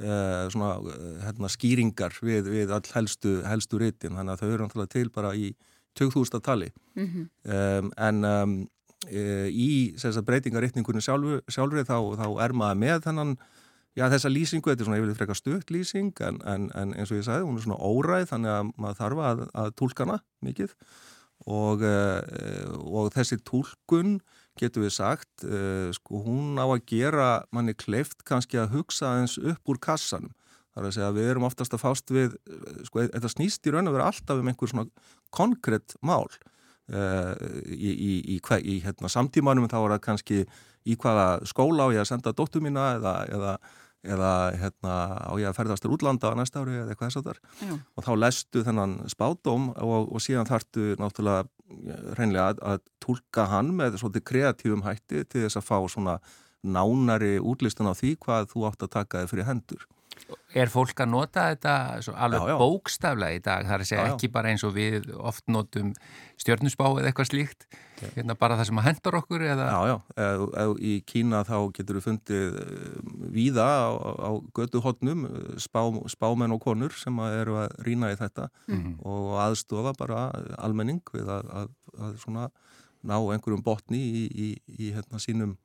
[0.03, 4.17] uh, svona uh, hérna, skýringar við, við all helstu, helstu ritin.
[4.19, 5.53] Þannig að þau eru náttúrulega til bara í
[5.99, 6.73] 2000 tali.
[6.99, 7.07] Mm
[7.55, 8.59] um, en um,
[9.07, 13.35] uh, í þess að breytingaritningunni sjálfu, sjálfri þá, þá er maður með þennan
[13.99, 17.17] Já, þessa lýsingu, þetta er svona yfirleitt frekar stutt lýsing en, en, en eins og
[17.19, 20.75] ég sagði, hún er svona óræð þannig að maður þarf að, að tólkana mikið
[21.47, 24.19] og, uh, og þessi tólkun
[24.59, 29.35] getur við sagt, uh, sko hún á að gera manni kleift kannski að hugsa eins
[29.39, 30.31] upp úr kassanum.
[30.69, 33.67] Það er að segja að við erum oftast að fást við, eh, sko þetta snýst
[33.67, 36.29] í raun og vera alltaf um einhver svona konkrétt mál.
[36.89, 40.37] Í, í, í, í hérna, samtímanum þá er það kannski
[40.89, 43.51] í hvaða skóla á ég að senda dóttur mína eða, eða,
[44.07, 44.93] eða hérna,
[45.27, 48.05] á ég að ferðast til útlanda á næsta ári eða eitthvað þess að þar og
[48.05, 51.47] þá lestu þennan spádóm og, og síðan þartu náttúrulega
[52.15, 56.19] hreinlega að, að tólka hann með svolítið kreatífum hætti til þess að fá svona
[56.63, 59.85] nánari útlistun á því hvað þú átt að taka þig fyrir hendur.
[60.57, 61.73] Er fólk að nota þetta
[62.15, 62.57] alveg Já, já.
[62.57, 65.91] bókstaflega í dag, það er að segja Já, ekki bara eins og við oft notum
[66.41, 67.67] stjörnusbá eða eitthvað slíkt,
[68.15, 69.67] hérna bara það sem að hendur okkur eða...
[69.69, 72.97] Já, já, eð, eð, í Kína þá getur við fundið eh,
[73.35, 75.25] víða á, á götuhotnum
[75.61, 75.81] spá,
[76.15, 78.97] spámenn og konur sem að eru að rýna í þetta Mhm.
[79.05, 80.27] og aðstofa bara
[80.57, 82.49] almenning við að, að, að svona
[83.03, 84.47] ná einhverjum botni í, í,
[84.79, 85.57] í hérna, sínum,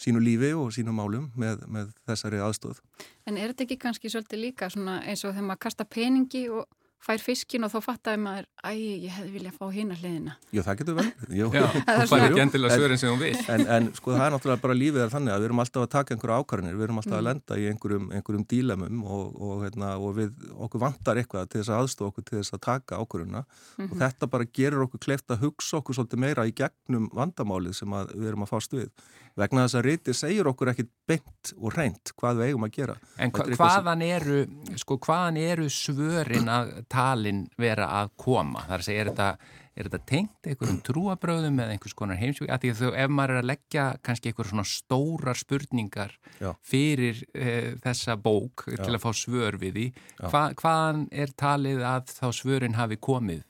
[0.00, 2.80] sínu lífi og sínum málum með, með þessari aðstof.
[3.26, 6.66] En er þetta ekki kannski svolítið líka svona eins og þegar maður kasta peningi og
[7.04, 8.70] fær fiskin og þá fattaði maður, æ,
[9.04, 10.36] ég hefði viljað fá hina hliðina.
[10.54, 11.06] Jú, það getur vel.
[11.36, 11.48] Jú.
[11.56, 13.32] Já, Það er fær ekki endilega svörin sem þú vil.
[13.52, 15.90] En, en sko það er náttúrulega bara lífið er þannig að við erum alltaf að
[15.94, 19.90] taka einhverja ákvarðinir, við erum alltaf að lenda í einhverjum, einhverjum dílemum og, og, hérna,
[20.00, 23.44] og við, okkur vantar eitthvað til þess að aðstofa okkur til þess að taka ákvarðina
[23.84, 28.00] og þetta bara gerir okkur kleift að hugsa okkur svolítið meira í gegnum vandamálið sem
[28.00, 28.88] að við erum að fást við.
[29.34, 32.94] Vegna þess að riti segir okkur ekkit beint og reynt hvað við eigum að gera.
[33.18, 34.38] En hva, er hvaðan eru,
[34.78, 38.62] sko, hvaðan eru svörin að talin vera að koma?
[38.68, 42.52] Það er að segja, er þetta, er þetta tengt einhverjum trúabröðum eða einhvers konar heimsvík?
[42.78, 46.52] Þú, ef maður er að leggja kannski einhver svona stórar spurningar Já.
[46.62, 49.88] fyrir uh, þessa bók til að fá svör við því,
[50.28, 53.42] hva, hvaðan er talið að þá svörin hafi komið?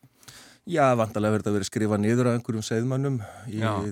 [0.64, 3.18] Já, vantarlega verður þetta verið skrifað niður af einhverjum segðmannum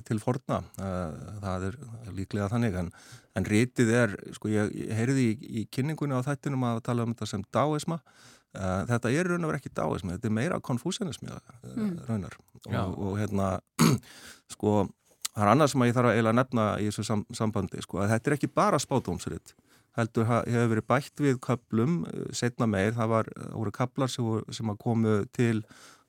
[0.08, 0.62] til forna.
[0.78, 1.74] Það, það er
[2.16, 2.78] líklega þannig.
[2.80, 2.92] En,
[3.36, 7.12] en rítið er, sko, ég, ég heyrði í, í kynningunni á þættinum að tala um
[7.12, 8.00] þetta sem dáisma.
[8.52, 11.52] Þetta er raun og verið ekki dáismi, þetta er meira konfúsianismi uh,
[12.08, 12.34] raunar.
[12.68, 13.46] Og, og hérna,
[14.52, 14.82] sko,
[15.30, 18.12] það er annað sem ég þarf að eiginlega nefna í þessu sam, sambandi, sko, að
[18.12, 19.54] þetta er ekki bara spátómsritt.
[19.96, 24.72] Heldur hefur verið bætt við köplum, uh, setna meir, það var, voru kaplar sem, sem
[24.72, 25.62] að komu til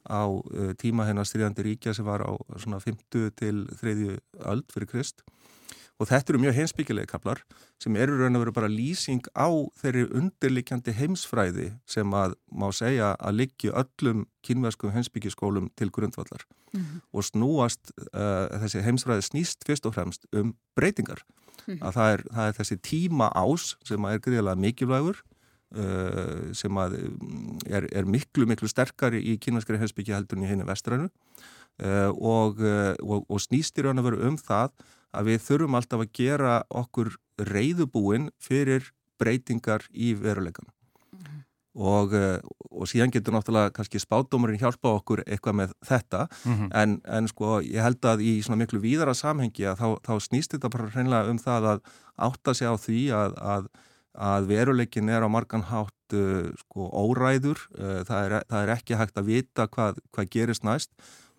[0.07, 4.17] á uh, tíma hennar stríðandi ríkja sem var á svona 50 til 3.
[4.51, 5.23] öld fyrir Krist.
[6.01, 7.43] Og þetta eru mjög heimsbyggilegi kaplar
[7.81, 9.47] sem eru raun og veru bara lýsing á
[9.79, 16.47] þeirri undirlikjandi heimsfræði sem að má segja að liggju öllum kynverskum heimsbyggiskólum til grundvallar.
[17.13, 21.21] Og snúast uh, þessi heimsfræði snýst fyrst og fremst um breytingar.
[21.69, 25.21] Að það er, það er þessi tíma ás sem að er greiðlega mikilvægur
[26.53, 30.67] sem að mm, er, er miklu, miklu sterkari í kynverskri heimsbyggja heldur en í henni
[30.67, 31.07] vestrænu
[31.81, 34.73] uh, og, uh, og, og snýst í raun að vera um það
[35.13, 37.15] að við þurfum alltaf að gera okkur
[37.49, 40.69] reyðubúin fyrir breytingar í veruleikan
[41.73, 42.37] og, uh,
[42.69, 46.27] og síðan getur náttúrulega kannski spátdómurinn hjálpa okkur eitthvað með þetta.
[46.77, 50.53] En, en sko ég held að í svona miklu víðara samhengi að þá, þá snýst
[50.53, 51.81] þetta bara hreinlega um það að
[52.29, 53.71] átta sig á því að, að,
[54.13, 58.97] að veruleikin er á margan hátt uh, sko óræður, uh, það, er, það er ekki
[58.99, 60.91] hægt að vita hvað, hvað gerist næst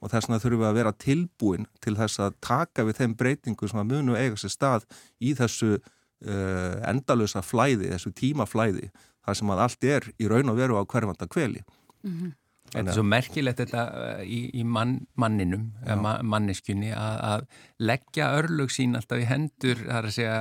[0.04, 3.68] og þess vegna þurfum við að vera tilbúin til þess að taka við þeim breytingu
[3.70, 4.86] sem að munu eiga sér stað
[5.22, 8.90] í þessu uh, endalösa flæði, þessu tímaflæði,
[9.24, 11.62] þar sem að allt er í raun og veru á hverfanda kveli.
[12.74, 17.46] Þetta er svo merkilegt þetta uh, í, í mann, manninum, eða ma manneskjunni að, að
[17.88, 20.38] leggja örlög sín alltaf í hendur, það er að segja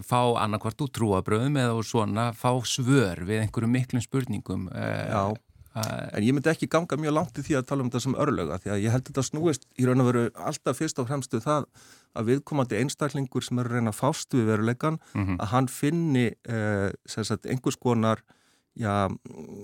[0.00, 4.68] fá annarkvart úr trúabröðum eða svona, fá svör við einhverjum miklum spurningum.
[4.72, 5.24] uh, Já,
[6.12, 8.58] en ég myndi ekki ganga mjög langt í því að tala um þetta sem örlöga
[8.60, 11.64] því að ég held þetta snúist í raun og veru alltaf fyrst og fremstu það
[12.12, 14.98] að viðkomandi einstaklingur sem eru reyna fást við veruleikan
[15.40, 18.20] að hann finni eh, sagt, einhvers konar
[18.76, 19.08] já,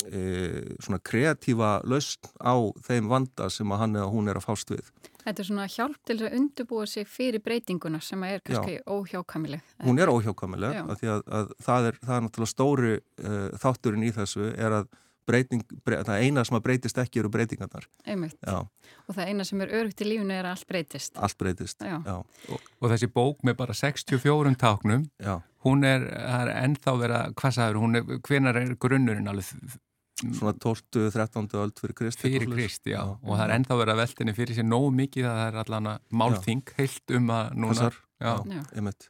[0.09, 2.57] eh, svona kreatífa lausn á
[2.89, 4.89] þeim vanda sem að hann eða hún er að fást við.
[5.29, 9.75] Þetta er svona hjálp til að undurbúa sig fyrir breytinguna sem er kannski óhjákamileg.
[9.85, 10.85] Hún er óhjákamileg Já.
[10.89, 14.77] af því að, að það, er, það er náttúrulega stóri uh, þátturinn í þessu er
[14.79, 14.89] að
[15.29, 17.85] breyting, brey, það eina sem að breytist ekki eru breytingarnar.
[18.09, 18.39] Einmitt.
[18.41, 18.63] Já,
[19.09, 21.19] Og það eina sem er örugt í lífinu er að allt breytist.
[21.21, 21.85] allt breytist.
[21.85, 21.99] Já.
[22.07, 22.17] Já,
[22.55, 25.35] og, og þessi bók með bara 64 táknum, já.
[25.67, 29.77] hún er, það er ennþá vera, hvað sagður, hún er, hvenar er grunnurinn alveg
[30.19, 31.11] svona 12.
[31.15, 31.49] 13.
[31.63, 32.79] öld fyrir Krist fyrir eitthvað svoleiðis.
[32.79, 35.51] Krist, já, og það er ennþá verið að veltinni fyrir sér nógu mikið að það
[35.53, 37.99] er allan að málþing heilt um að núna, Passar.
[38.19, 38.63] já, Já.
[38.81, 39.09] einmitt,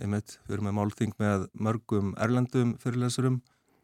[0.00, 3.40] einmitt, við erum með málþing með mörgum erlendum fyrirlesurum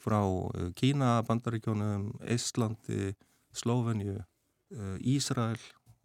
[0.06, 3.14] frá uh, Kína, Bandaríkjónum, Íslandi,
[3.56, 5.58] Slóvenju, uh, Ísrael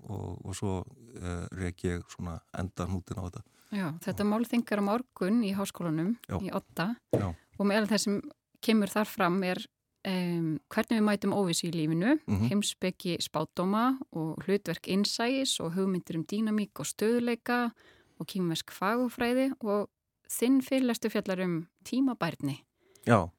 [0.10, 3.44] og, og svo uh, rek ég svona enda hnútin á þetta.
[3.72, 6.40] Já, þetta málþingar á morgun í háskólanum Já.
[6.44, 7.30] í Otta Já.
[7.30, 8.18] og meðal það sem
[8.66, 9.62] kemur þar fram er
[10.08, 12.48] um, hvernig við mætum óvissu í lífinu, Mhm.
[12.50, 17.72] heimsbyggi spátdóma og hlutverk innsægis og hugmyndir um dýnamík og stöðuleika
[18.20, 19.90] og kýmversk fagufræði og
[20.30, 22.60] þinn fyrirlestu fjallar um tímabærni.
[23.06, 23.30] Já,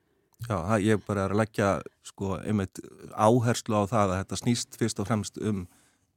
[0.48, 2.78] já, það, ég bara er að leggja sko einmitt
[3.14, 5.66] áherslu á það að þetta snýst fyrst og fremst um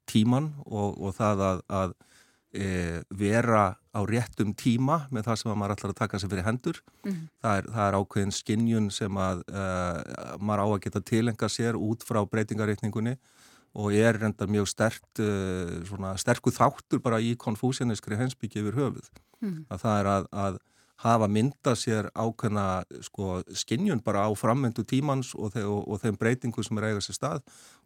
[0.07, 1.93] tíman og, og það að, að
[2.55, 6.47] e, vera á réttum tíma með það sem að maður ætlar að taka sig fyrir
[6.47, 6.81] hendur.
[7.03, 7.23] Mhm.
[7.43, 9.65] Það, er, það er ákveðin skinjun sem að e,
[10.39, 13.17] maður á að geta tilenga sér út frá breytingareikningunni
[13.75, 15.29] og er reyndar mjög stert, e,
[15.89, 19.11] svona, sterku þáttur bara í konfúsianiskri hensbyggi yfir höfuð.
[19.41, 19.65] Mhm.
[19.69, 20.63] Að það er að, að
[21.03, 26.19] hafa mynda sér ákveðna sko, skinjun bara á framvendu tímans og, þe og, og þeim
[26.19, 27.41] breytingu sem er eiga sér stað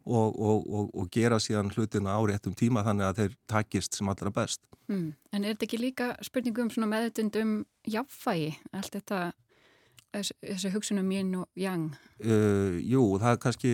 [0.06, 4.62] og, og, gera síðan hlutina á réttum tíma þannig að þeir takist sem allra best.
[4.90, 5.12] Mm.
[5.34, 7.54] En er þetta ekki líka spurningu um meðutund um
[7.88, 9.20] jafnfægi, allt þetta
[10.14, 11.84] þess- þessi hugsunum yin og yang?
[12.24, 13.72] Uh, jú, það er kannski,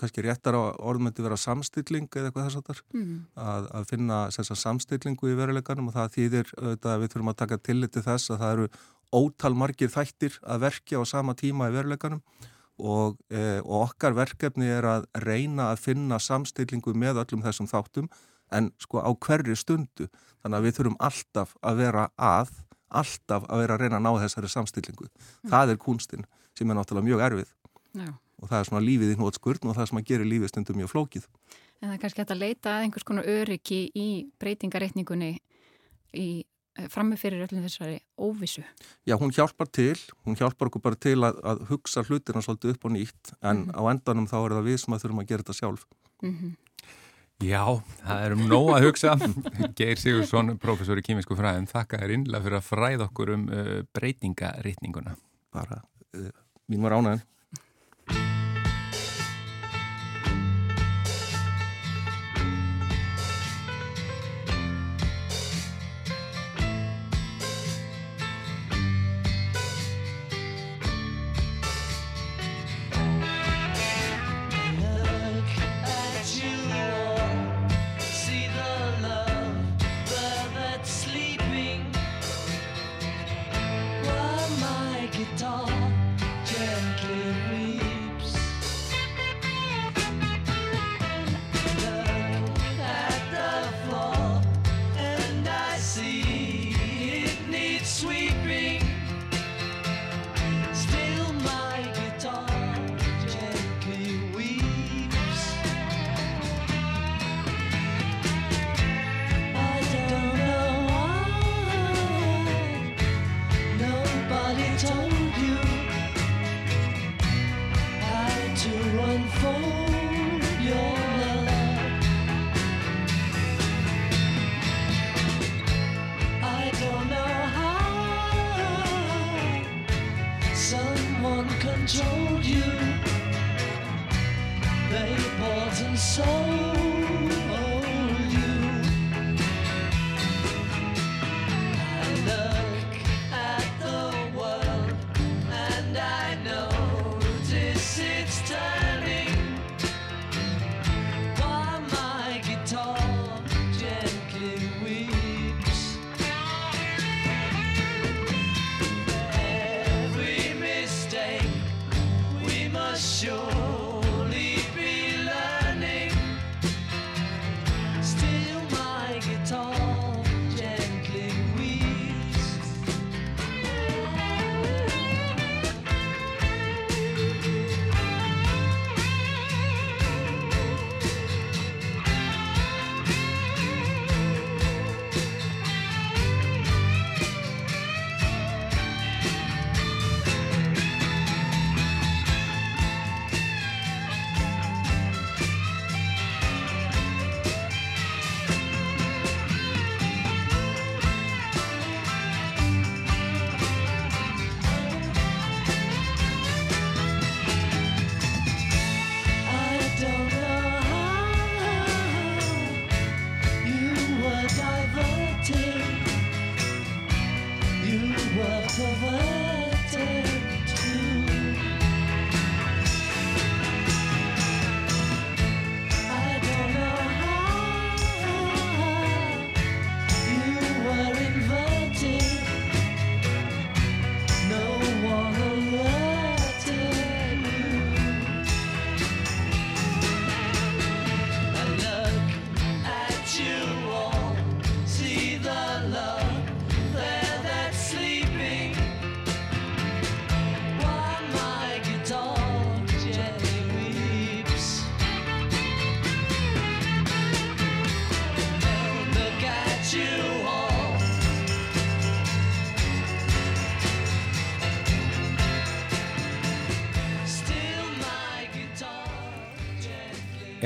[0.00, 3.16] kannski réttar á orðmyndi vera samstilling eða eitthvað þess að þar Mm.
[3.36, 7.32] að, að finna sem sagt, samstillingu í veruleikanum og það þýðir auðvitað að við þurfum
[7.32, 8.68] að taka tillit til þess að það eru
[9.18, 12.22] ótal margir þættir að verkja á sama tíma í veruleikanum
[12.78, 18.08] og, e, og okkar verkefni er að reyna að finna samstillingu með öllum þessum þáttum
[18.52, 20.06] en sko á hverri stundu
[20.44, 22.52] þannig að við þurfum alltaf að vera að
[22.88, 25.08] alltaf að vera að reyna að ná þessari samstillingu
[25.48, 26.26] það er kunstinn
[26.58, 27.54] sem er náttúrulega mjög erfið
[27.98, 28.12] Já.
[28.12, 30.92] og það er svona lífið í hnótskurn og það sem að gera lífið stundum mjög
[30.94, 31.26] flókið.
[31.78, 34.08] En það er kannski að leita að einhvers konar öryggi í
[34.42, 35.32] breytingareikningunni
[36.18, 36.28] í
[36.92, 38.62] frammi fyrir öllum þessari óvissu.
[39.06, 42.86] Já, hún hjálpar til, hún hjálpar okkur bara til að, að hugsa hlutina svolítið upp
[42.86, 45.58] og nýtt en á endanum þá er það við sem að þurfum að gera þetta
[45.58, 45.86] sjálf.
[46.22, 46.34] Mm
[47.38, 47.62] Já,
[48.02, 49.12] það er um nóg að hugsa.
[49.78, 53.68] Geir Sigursson, professor í kýminsku fræðum, þakka þér innlega fyrir að fræða okkur um uh,
[53.94, 55.14] breytingaritninguna.
[55.54, 55.78] Bara,
[56.18, 56.32] uh,
[56.66, 57.22] mín var ánæðin.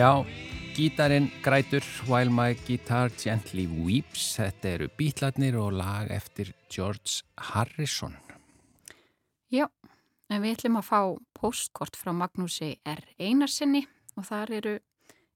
[0.03, 0.25] Já,
[0.75, 4.33] gítarinn grætur While My Guitar Gently Weeps.
[4.35, 8.17] Þetta eru bítlarnir og lag eftir George Harrison.
[9.55, 9.69] Já,
[10.27, 10.99] en við ætlum að fá
[11.39, 13.05] postkort frá Magnúsi R.
[13.15, 13.85] Einarsinni
[14.19, 14.75] og þar eru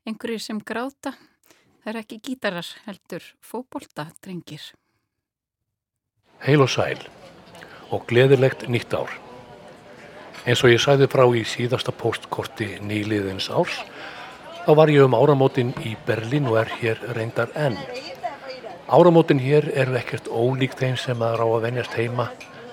[0.02, 1.14] einhverjir sem gráta.
[1.84, 4.72] Það eru ekki gítarar heldur fótbolta drengir.
[6.42, 7.06] Heil og sæl
[7.94, 9.14] og gleðilegt nýtt ár.
[10.42, 13.84] Eins og ég sæði frá í síðasta postkorti nýliðins árs,
[14.66, 17.76] þá var ég um áramótin í Berlín og er hér reyndar enn.
[18.90, 22.26] Áramótin hér eru ekkert ólík þeim sem að rá að venjast heima,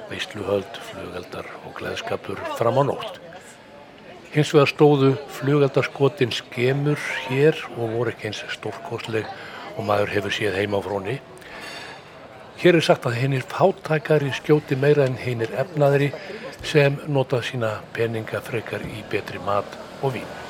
[0.10, 3.20] veistluhöld, flugeldar og gleðskapur fram á nótt.
[4.34, 9.30] Hins vegar stóðu flugeldarskotin skemur hér og voru ekki eins stórkostleg
[9.78, 11.20] og maður hefur séð heima á fróni.
[12.58, 16.10] Hér er sagt að hinnir fátækari skjóti meira en hinnir efnaðri
[16.66, 20.43] sem notað sína peninga frekar í betri mat og vín.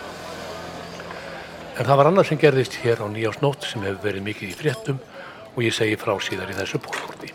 [1.74, 4.99] En það var annað sem gerðist hér á nýjásnótt sem hefur verið mikið í fréttum
[5.55, 7.32] og ég segi frá síðar í þessu bólkorti.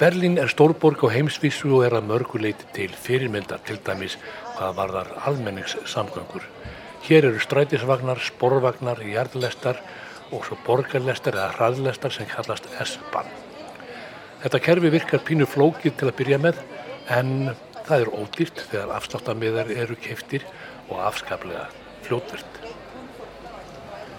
[0.00, 4.18] Berlín er stórborg á heimsvísu og er að mörguleiti til fyrirmyndar til dæmis
[4.56, 6.42] hvað varðar almenningssamgöngur.
[7.06, 9.78] Hér eru strætisvagnar, sporvagnar, jarðlestar
[10.34, 13.30] og svo borgarlestar eða hraðlestar sem kallast S-Bahn.
[14.42, 16.62] Þetta kerfi virkar pínu flókið til að byrja með
[17.14, 17.52] en
[17.86, 20.46] það er ódýrt þegar afsláttamiðar eru keiftir
[20.88, 21.68] og afskaplega
[22.08, 22.58] fljótvirt.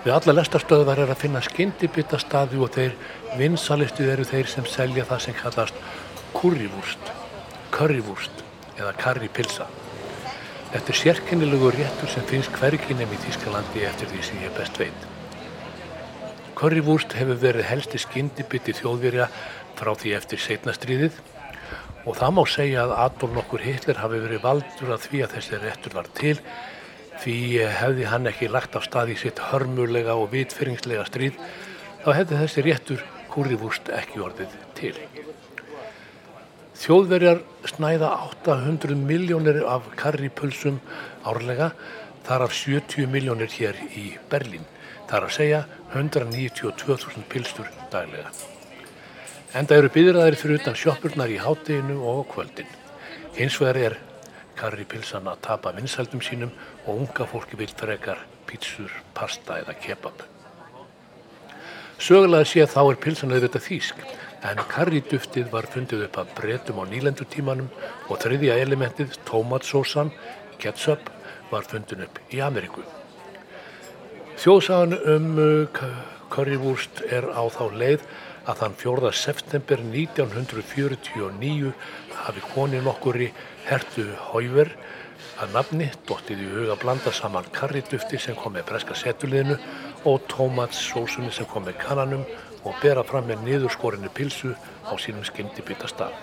[0.05, 2.93] Við alla lestarstöðvar er að finna skyndibita staði og þeir
[3.39, 5.81] vinsalistu eru þeir sem selja það sem kallast
[6.37, 7.11] kurrivúrst,
[7.75, 8.43] currywúrst
[8.77, 9.67] eða karripilsa.
[10.69, 14.79] Þetta er sérkennilegu réttur sem finnst hvergi nefn í Þískalandi eftir því sem ég best
[14.79, 15.07] veit.
[16.59, 19.27] Currywúrst hefur verið helsti skyndibiti þjóðverja
[19.79, 21.19] frá því eftir setnastriðið
[22.05, 25.63] og það má segja að Adolf nokkur Hitler hafi verið valdur að því að þessi
[25.63, 26.37] réttur var til
[27.19, 27.37] því
[27.79, 31.39] hefði hann ekki lagt af stað í sitt hörmulega og vitfyrringslega stríð
[32.03, 34.95] þá hefði þessi réttur kurrivúst ekki orðið til.
[36.79, 40.77] Þjóðverjar snæða 800 miljónir af karripulsum
[41.27, 41.73] árlega,
[42.23, 44.63] þar af 70 miljónir hér í Berlín.
[45.09, 45.59] Það er að segja
[45.91, 48.31] 192.000 pilstur daglega.
[49.59, 52.69] Enda eru byðraðir fyrir utan sjoppurnar í hátteginu og kvöldin.
[53.35, 53.97] Hins vegar er
[54.59, 56.51] karripilsan að tapa vinsaldum sínum
[56.85, 60.25] og unga fólki vil frekar pítsur, pasta eða kebab.
[61.99, 64.03] Sögulega séð þá er pilsan auðvitað þýsk
[64.49, 67.67] en karriduftið var fundið upp af breytum á nýlendutímanum
[68.07, 70.13] og þriðja elementið, tómatsósan,
[70.63, 71.09] ketchup,
[71.51, 72.85] var fundin upp í Ameríku.
[74.39, 75.27] Þjóðsagan um
[76.31, 78.05] currywurst er á þá leið
[78.49, 79.11] að þann 4.
[79.13, 81.73] september 1949
[82.23, 83.29] hafi koni nokkuri
[83.69, 84.71] hertu Hauver
[85.39, 89.57] að nafni dottið í huga að blanda saman karridufti sem kom með breska setuliðinu
[90.09, 92.25] og tómatssósunni sem kom með kannanum
[92.65, 94.51] og bera fram með niðurskorinni pilsu
[94.83, 96.15] á sínum skyndibita stað.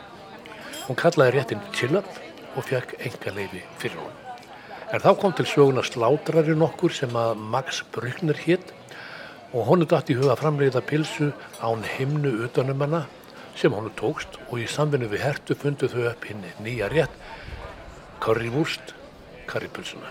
[0.87, 2.09] Hún kallaði réttin Chillab
[2.57, 4.17] og fekk enga leiði fyrir hún.
[4.93, 8.73] En þá kom til söguna slátrari nokkur sem að Max Brückner hitt
[9.53, 11.33] og honu dætt í huga að framleiða pilsu
[11.65, 13.07] án himnu utanum hana
[13.57, 17.15] sem honu tókst og í samvinnu við hertu fundu þau upp hinn nýja rétt
[18.21, 18.95] currywurst,
[19.47, 20.09] karripulsuna.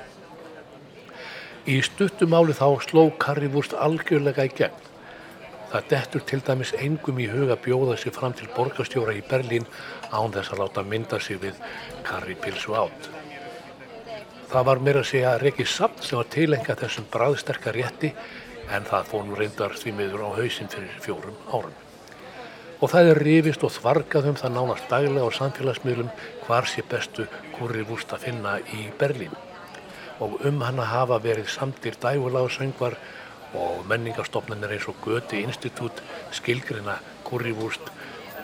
[1.66, 4.84] Í stuttumáli þá sló karrivúrst algjörlega í gegn.
[5.72, 9.66] Það dettur til dæmis engum í huga bjóða sig fram til borgastjóra í Berlín
[10.14, 11.58] án þess að láta mynda sig við
[12.06, 13.10] karripilsu átt.
[14.52, 18.14] Það var meira að segja Reki Samt sem var tilenga þessum bræðsterka rétti
[18.72, 21.85] en það fór nú reyndar því miður á hausinn fyrir fjórum árum.
[22.86, 26.10] Og það er rifist og þvargað um það nánast daglega á samfélagsmiðlum
[26.46, 27.24] hvar sé bestu
[27.56, 29.34] kurrivúrst að finna í Berlín
[30.22, 32.94] og um hana hafa verið samtir dæguláðsöngvar
[33.58, 36.04] og menningarstofnanir eins og Göti Institut
[36.38, 37.90] skilgrina kurrivúst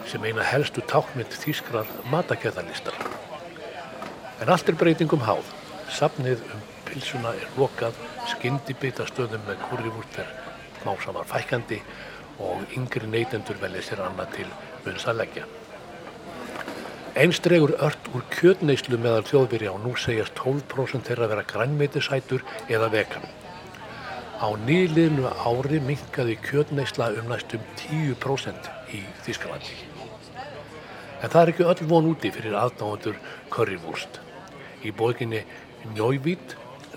[0.10, 2.98] sem eina helstu tákmynd þýskrar matakjöðalistar.
[4.42, 5.46] En allt er breytingum háð.
[5.94, 7.94] Safnið um pilsuna er lokað,
[8.34, 10.34] skyndibita stöðum með kurrivúst er
[10.82, 11.84] másamar fækandi
[12.42, 14.48] og yngri neytendur velja sér annað til
[14.86, 15.46] munns að leggja.
[17.22, 22.88] Einst dregur ört úr kjötneyslu meðal þjóðveri og nú segjast 12% þeirra vera grænmeitisætur eða
[22.94, 23.26] vegan.
[24.39, 29.76] Á nýliðnu ári minkaði kjötneysla um næstum 10% í Þískalandi.
[31.22, 33.20] En það er ekki öll von úti fyrir aðdáðundur
[33.54, 34.22] currywurst.
[34.82, 35.44] Í bókinni
[35.92, 36.56] Njóivít,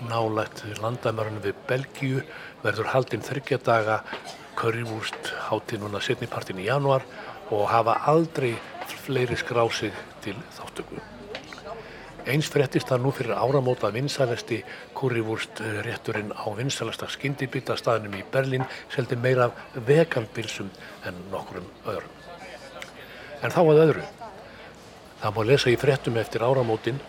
[0.09, 2.23] nálægt landamærunum við Belgíu,
[2.63, 3.99] verður haldinn þryggja daga
[4.55, 7.05] currywurst hátti núna setnipartin í januar
[7.53, 8.55] og hafa aldrei
[9.05, 11.01] fleiri skrá sig til þáttöku.
[12.25, 14.63] Eins fréttist það nú fyrir áramóta vinsælesti
[14.97, 20.71] kurrivúrst rétturinn á vinsælasta skyndibita staðnum í Berlín seldi meira veganbilsum
[21.05, 22.13] en nokkurum öðrum.
[23.43, 24.07] En þá að öðru.
[25.25, 26.99] Það má lesa í fréttum eftir áramótin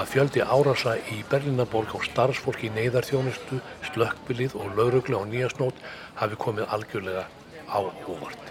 [0.00, 3.58] að fjöldi árasa í Berlínaborg á starfsfólki neyðarþjónustu,
[3.90, 5.82] slökkvilið og lauruglu á nýjasnót
[6.16, 7.26] hafi komið algjörlega
[7.68, 8.48] á óvart.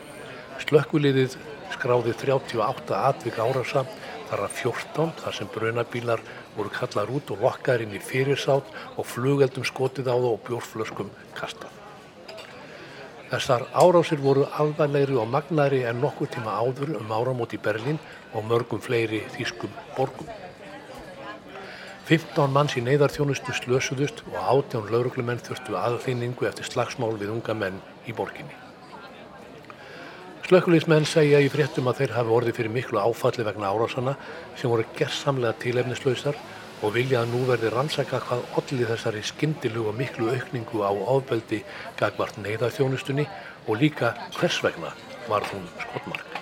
[0.61, 1.39] Slökkviliðið
[1.73, 3.81] skráði 38 atvik árasa
[4.29, 6.21] þar að 14 þar sem brunabílar
[6.53, 11.09] voru kallar út og lokkaðir inn í fyrirsátt og flugeldum skotið á það og bjórflöskum
[11.33, 11.84] kastað.
[13.25, 17.97] Þessar árásir voru alvarlegri og magnari en nokkur tíma áður um áramót í Berlín
[18.33, 20.29] og mörgum fleiri þýskum borgum.
[22.05, 27.81] 15 manns í neyðarþjónustu slösuðust og 18 lauruglumenn þurftu aðfinningu eftir slagsmál við unga menn
[28.05, 28.53] í borginni.
[30.45, 34.13] Slökkulismenn segja í fréttum að þeir hafi orðið fyrir miklu áfalli vegna árásana
[34.53, 36.37] sem voru gerðsamlega tilefnislausar
[36.83, 41.61] og vilja að nú verði rannsaka hvað allir þessari skyndilu og miklu aukningu á ofbeldi
[41.99, 43.27] gagvart neyðarþjónustunni
[43.67, 44.91] og líka hvers vegna
[45.29, 46.41] var hún skotmark.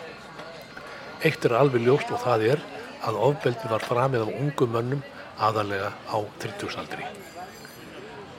[1.23, 2.63] Eitt er alveg ljóst og það er
[3.07, 5.05] að ofbeldi var framið af ungum mönnum
[5.39, 7.05] aðalega á 30-saldri.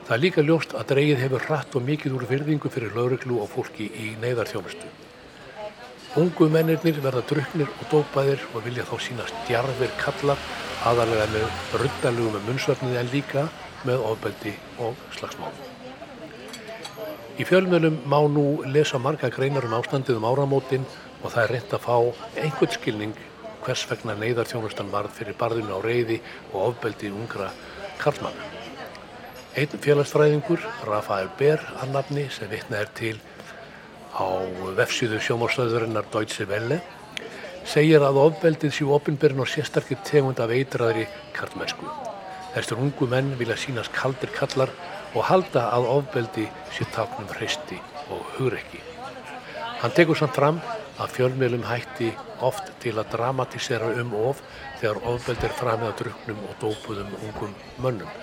[0.05, 3.49] Það er líka ljóst að dreigið hefur hratt og mikið úr virðingu fyrir lauruglu og
[3.55, 4.91] fólki í neyðarþjónustu.
[6.21, 10.43] Ungu mennirnir verða druknir og dópaðir og vilja þá sína stjarfir kallar
[10.85, 13.45] aðalega með ruddalugum með munnsvefnið en líka
[13.89, 14.53] með ofbeldi
[14.85, 15.71] og slagsmálum.
[17.35, 20.85] Í fjölmjölum má nú lesa marga greinar um ástandið um áramótin
[21.23, 21.97] og það er reynd að fá
[22.45, 23.17] einhvern skilning
[23.65, 26.21] hvers vegna neyðarþjónustan varð fyrir barðinu á reyði
[26.53, 27.49] og ofbeldi ungra
[27.99, 28.51] karlmanna.
[29.55, 33.17] Einn félagsfræðingur, Rafael Ber, annafni, sem vitna er til
[34.15, 34.27] á
[34.77, 36.81] vefsíðu sjómárstöðurinnar Deutsche Welle,
[37.65, 41.07] segir að ofbeldið séu opinberinn og sérstakir tegund af eitraðri
[41.37, 41.89] karlmennsku.
[42.55, 44.71] Þessir ungu menn vilja sínast kaldir kallar
[45.15, 46.45] og halda að ofbeldi
[46.75, 47.81] sé táknum hristi
[48.13, 48.83] og hugrekki.
[49.81, 50.61] Hann tekur samt fram
[51.01, 52.13] að fjölmiðlum hætti
[52.45, 54.43] oft til að dramatisera um of
[54.81, 58.15] þegar ofbeldi er framið að druknum og dópuðum ungum mönnum.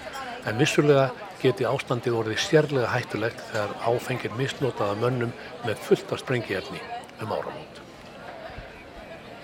[0.48, 1.10] En vissulega
[1.42, 5.36] geti ástandið orðið sérlega hættulegt þegar áfengir misnotaða mönnum
[5.66, 6.82] með fullt af sprengiefni
[7.22, 7.81] um áramót.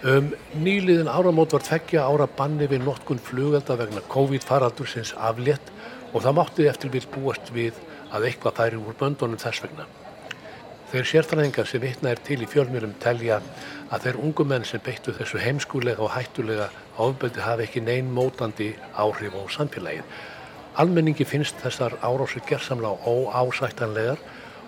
[0.06, 5.72] Um nýliðin áramót var tveggja ára banni við notkun flugelda vegna COVID-faraldur sinns aflétt
[6.14, 7.80] og það mátti eftir vil búast við
[8.14, 9.88] að eitthvað færi úr böndunum þess vegna.
[10.91, 13.41] Þeir sérfræðingar sem vitna er til í fjölmjölum telja
[13.89, 16.70] að þeir ungu menn sem beittu þessu heimskulega og hættulega
[17.02, 20.06] ofbeldi hafi ekki neyn mótandi áhrif á samfélagið.
[20.78, 24.22] Almenningi finnst þessar árásir gerðsamlega óásættanlegar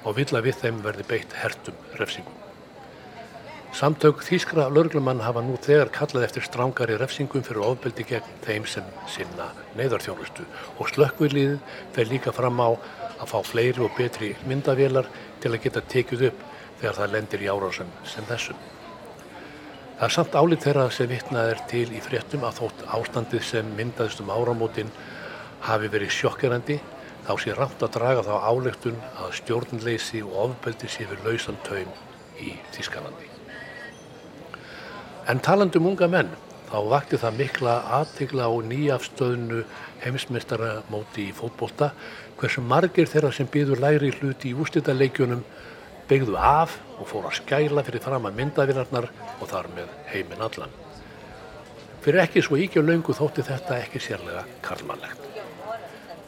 [0.04, 2.39] og vill að við þeim verði beitt hertum refsingum.
[3.70, 8.88] Samtök Þýskra lauruglumann hafa nú þegar kallað eftir strángari refsingum fyrir ofbeldi gegn þeim sem
[9.14, 10.46] sinna neyðarþjónustu
[10.82, 15.08] og slökkviliðið fer líka fram á að fá fleiri og betri myndavélar
[15.44, 16.44] til að geta tekið upp
[16.82, 18.58] þegar það lendir í árásum sem þessum.
[20.00, 23.74] Það er samt álið þeirra sem vitnað er til í fréttum að þótt ástandið sem
[23.78, 24.94] myndaðist um áramótin
[25.70, 26.82] hafi verið sjokkerandi
[27.28, 31.92] þá sé rámt að draga þá álegtun að stjórnleysi og ofbeldi sé við lausan taum
[32.40, 33.29] í Þískalandi.
[35.30, 36.30] En talandum unga menn,
[36.72, 39.60] þá vakti það mikla aðtigla á nýjafstöðnu
[40.02, 41.92] heimsmeistaramóti í fótbolta
[42.40, 45.44] hversu margir þeirra sem býður læri hluti í ústitaleikjunum
[46.10, 50.74] byggðu af og fór að skæla fyrir fram að myndavinarnar og þar með heiminn allan.
[52.02, 55.22] Fyrir ekki svo íkja laungu þótti þetta ekki sérlega karlmannlegt.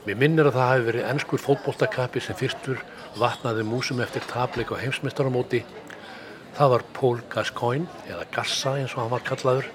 [0.05, 2.85] Mér minnir að það hafi verið ennskur fótboltakappi sem fyrstur
[3.17, 5.65] vatnaði músum eftir tableik á heimsmeistaramóti
[6.57, 9.69] Það var Paul Gascoigne, eða Gassa eins og hann var kallaður,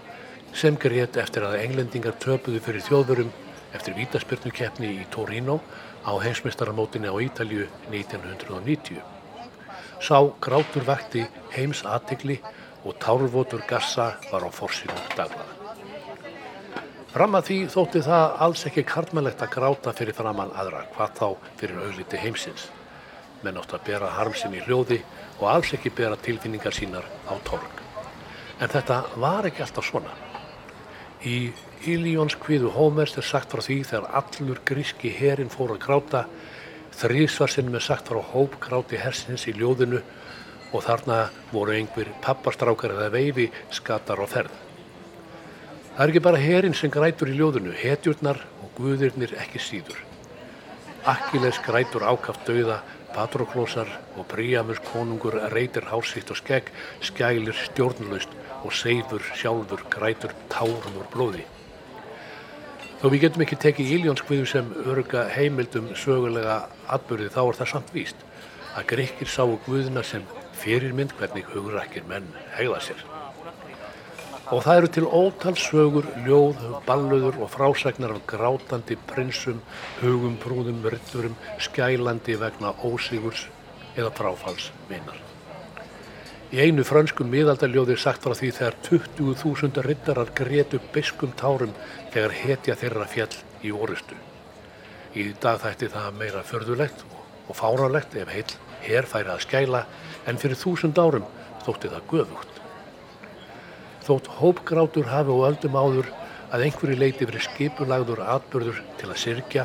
[0.56, 3.32] sem grét eftir að englendingar töpuðu fyrir þjóðvörum
[3.76, 5.58] eftir vítaspyrnukeppni í Torino
[6.04, 9.00] á heimsmeistaramótinni á Ítalju 1990.
[10.00, 11.24] Sá grátur vakti
[11.56, 12.38] heims aðtegli
[12.84, 15.56] og tárvotur Gassa var á forsýnum dagblaða.
[17.16, 21.28] Fram að því þótti það alls ekki kartmælegt að gráta fyrir framann aðra, hvað þá
[21.56, 22.66] fyrir augliti heimsins.
[23.40, 25.00] Menn átt að bera harmsinn í hljóði
[25.40, 27.82] og alls ekki bera tilfinningar sínar á torg.
[28.60, 30.12] En þetta var ekki alltaf svona.
[31.26, 31.52] Í
[31.86, 36.22] Ilíons kviðu Hómers er sagt frá því þegar allur gríski herin fór að gráta,
[36.96, 40.00] þrísvarsinnum er sagt frá hópgráti hersins í ljóðinu
[40.72, 44.54] og þarna voru einhver pappastrákar eða veifi skatar á ferð.
[45.96, 50.00] Það er ekki bara herin sem grætur í ljóðinu, hetjurnar og guðirnir ekki síður.
[51.08, 52.82] Akkiles grætur ákaft dauða
[53.16, 53.88] Patroklósar
[54.20, 56.68] og Príamus konungur reytir hársitt og skegg,
[57.00, 61.46] skælir stjórnlaust og seifur sjálfur grætur tárum úr blóði.
[63.00, 66.62] Þó við getum ekki tekið íljónskviðu sem örga heimildum sögulega
[66.92, 68.24] atbyrði þá er það samt víst
[68.76, 70.24] að grekkir sáu guðuna sem
[70.60, 73.15] fyrirmynd hvernig hugurækir menn hegða sér.
[74.54, 79.58] Og það eru til ótal sögur, ljóð, balluður og frásæknar af grátandi prinsum,
[79.98, 83.48] hugum, brúðum, ritturum, skælandi vegna ósigurs
[83.96, 85.18] eða fráfalls vinnar.
[86.54, 91.72] Í einu frönskum miðaldaljóði er sagt frá því þegar 20.000 rittarar gretu biskum tárum
[92.14, 93.34] þegar hetja þeirra fjall
[93.66, 94.14] í orustu.
[95.18, 97.02] Í dag þætti það meira förðulegt
[97.48, 98.46] og fáralegt ef heil
[98.86, 99.82] hér færi að skæla
[100.30, 101.26] en fyrir þúsund árum
[101.66, 102.65] þótti það göfugt.
[104.06, 106.10] Þótt hópgrátur hafi á öldum áður
[106.54, 109.64] að einhverju leiti verið skipulagður atbyrður til að sirkja,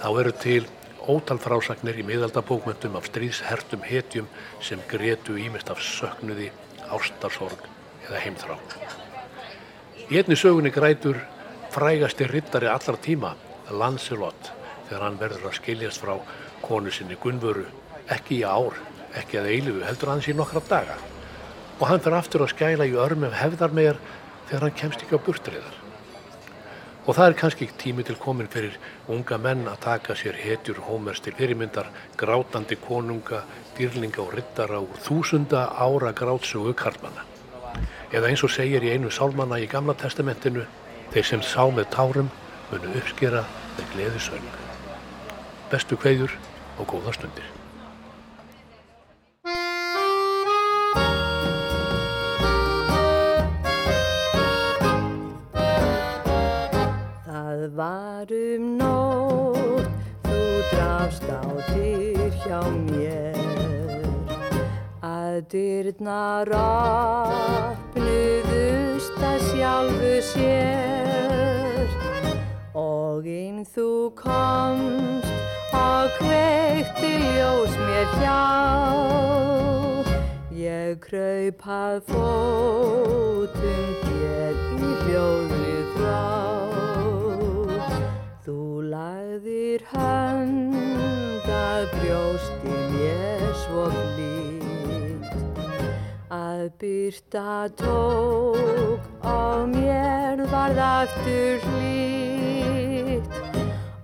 [0.00, 0.62] þá eru til
[1.08, 4.28] ótal frásagnir í miðaldabókmyndum af stríðshertum hetjum
[4.64, 6.48] sem gretu ímest af söknuði,
[6.88, 7.66] ástarsorg
[8.06, 8.56] eða heimþrá.
[10.08, 11.20] Í einni sögunni grætur
[11.74, 13.34] frægasti rittari allar tíma,
[13.68, 14.52] Lancelot,
[14.88, 16.16] þegar hann verður að skiljast frá
[16.64, 17.66] konu sinni Gunnvöru,
[18.08, 18.80] ekki í ár,
[19.20, 20.96] ekki að eilifu, heldur hans í nokkra daga.
[21.78, 24.00] Og hann fyrir aftur að skæla í örmum hefðarmegar
[24.48, 25.76] þegar hann kemst ekki á burtriðar.
[27.08, 28.74] Og það er kannski ekki tími til komin fyrir
[29.08, 31.88] unga menn að taka sér hetjur hómers til fyrirmyndar,
[32.20, 33.44] grátandi konunga,
[33.78, 37.24] dýrlinga og rittara úr þúsunda ára grátsögu karlmanna.
[38.12, 40.66] Eða eins og segir í einu sálmanna í Gamla testamentinu,
[41.14, 42.32] þeir sem sá með tárum
[42.72, 43.46] munu uppskera
[43.78, 44.50] með gleðisöng.
[45.72, 46.36] Bestu kveðjur
[46.76, 47.57] og góða stundir.
[57.78, 59.86] Það var um nótt,
[60.26, 60.38] þú
[60.72, 63.38] drafst á dyr hjá mér.
[65.06, 66.50] Að dyrnar
[67.78, 71.86] opnuðust að sjálfu sér.
[72.74, 75.30] Og inn þú komst
[75.70, 78.42] og kveikti ljós mér hjá.
[80.50, 86.67] Ég kraup að fótum þér í hljóðri þrá.
[89.68, 95.34] Lagðir hönd að brjósti mér svo blíkt
[96.32, 103.28] að byrta tók og mér varð aftur hlýtt.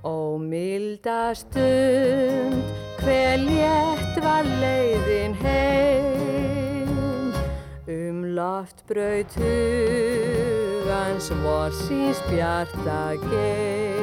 [0.04, 2.60] Og milda stund
[3.00, 7.32] hver létt var leiðin heim.
[7.88, 13.93] Um loftbraut hugans vor síns bjarta geim.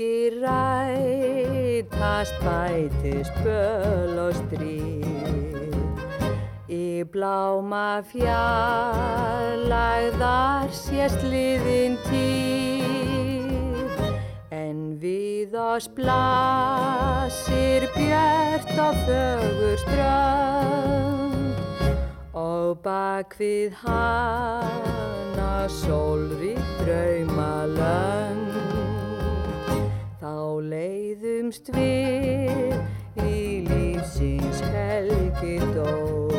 [0.00, 5.74] Óskir rætast bætist böl og stríð.
[6.68, 9.60] Í bláma fjarlægðar
[10.72, 13.90] sést liðin tíð.
[14.50, 21.54] En við oss blasir björt og fögur strönd.
[22.32, 28.49] Og bak við hana sólrík draumalönd
[30.60, 32.76] leiðumst við
[33.24, 36.30] í lífsins helgidóm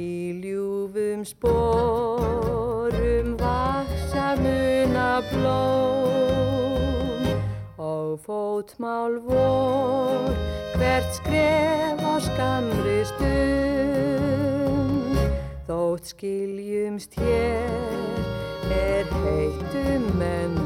[0.00, 7.24] Í ljúfum sporum vaksa muna blóm.
[7.76, 10.30] Og fótmál vor
[10.78, 15.18] hvert skref á skamri stund.
[15.66, 18.14] Þótt skiljumst hér
[18.70, 20.59] er heitum endur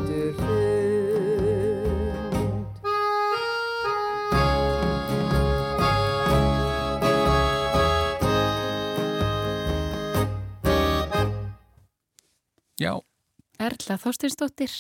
[13.65, 14.73] Erla Þorstinsdóttir,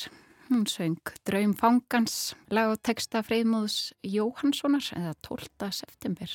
[0.50, 5.70] hún söng Draum fangans, lag og texta Freyðmóðs Jóhanssonar eða 12.
[5.72, 6.34] september.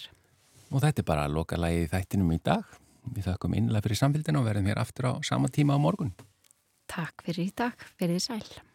[0.71, 2.65] og þetta er bara að loka lagi þættinum í dag.
[3.05, 6.15] Við þakkum innlega fyrir samfélginu og verðum hér aftur á sama tíma á morgun.
[6.89, 8.68] Takk fyrir í dag, verið sæl.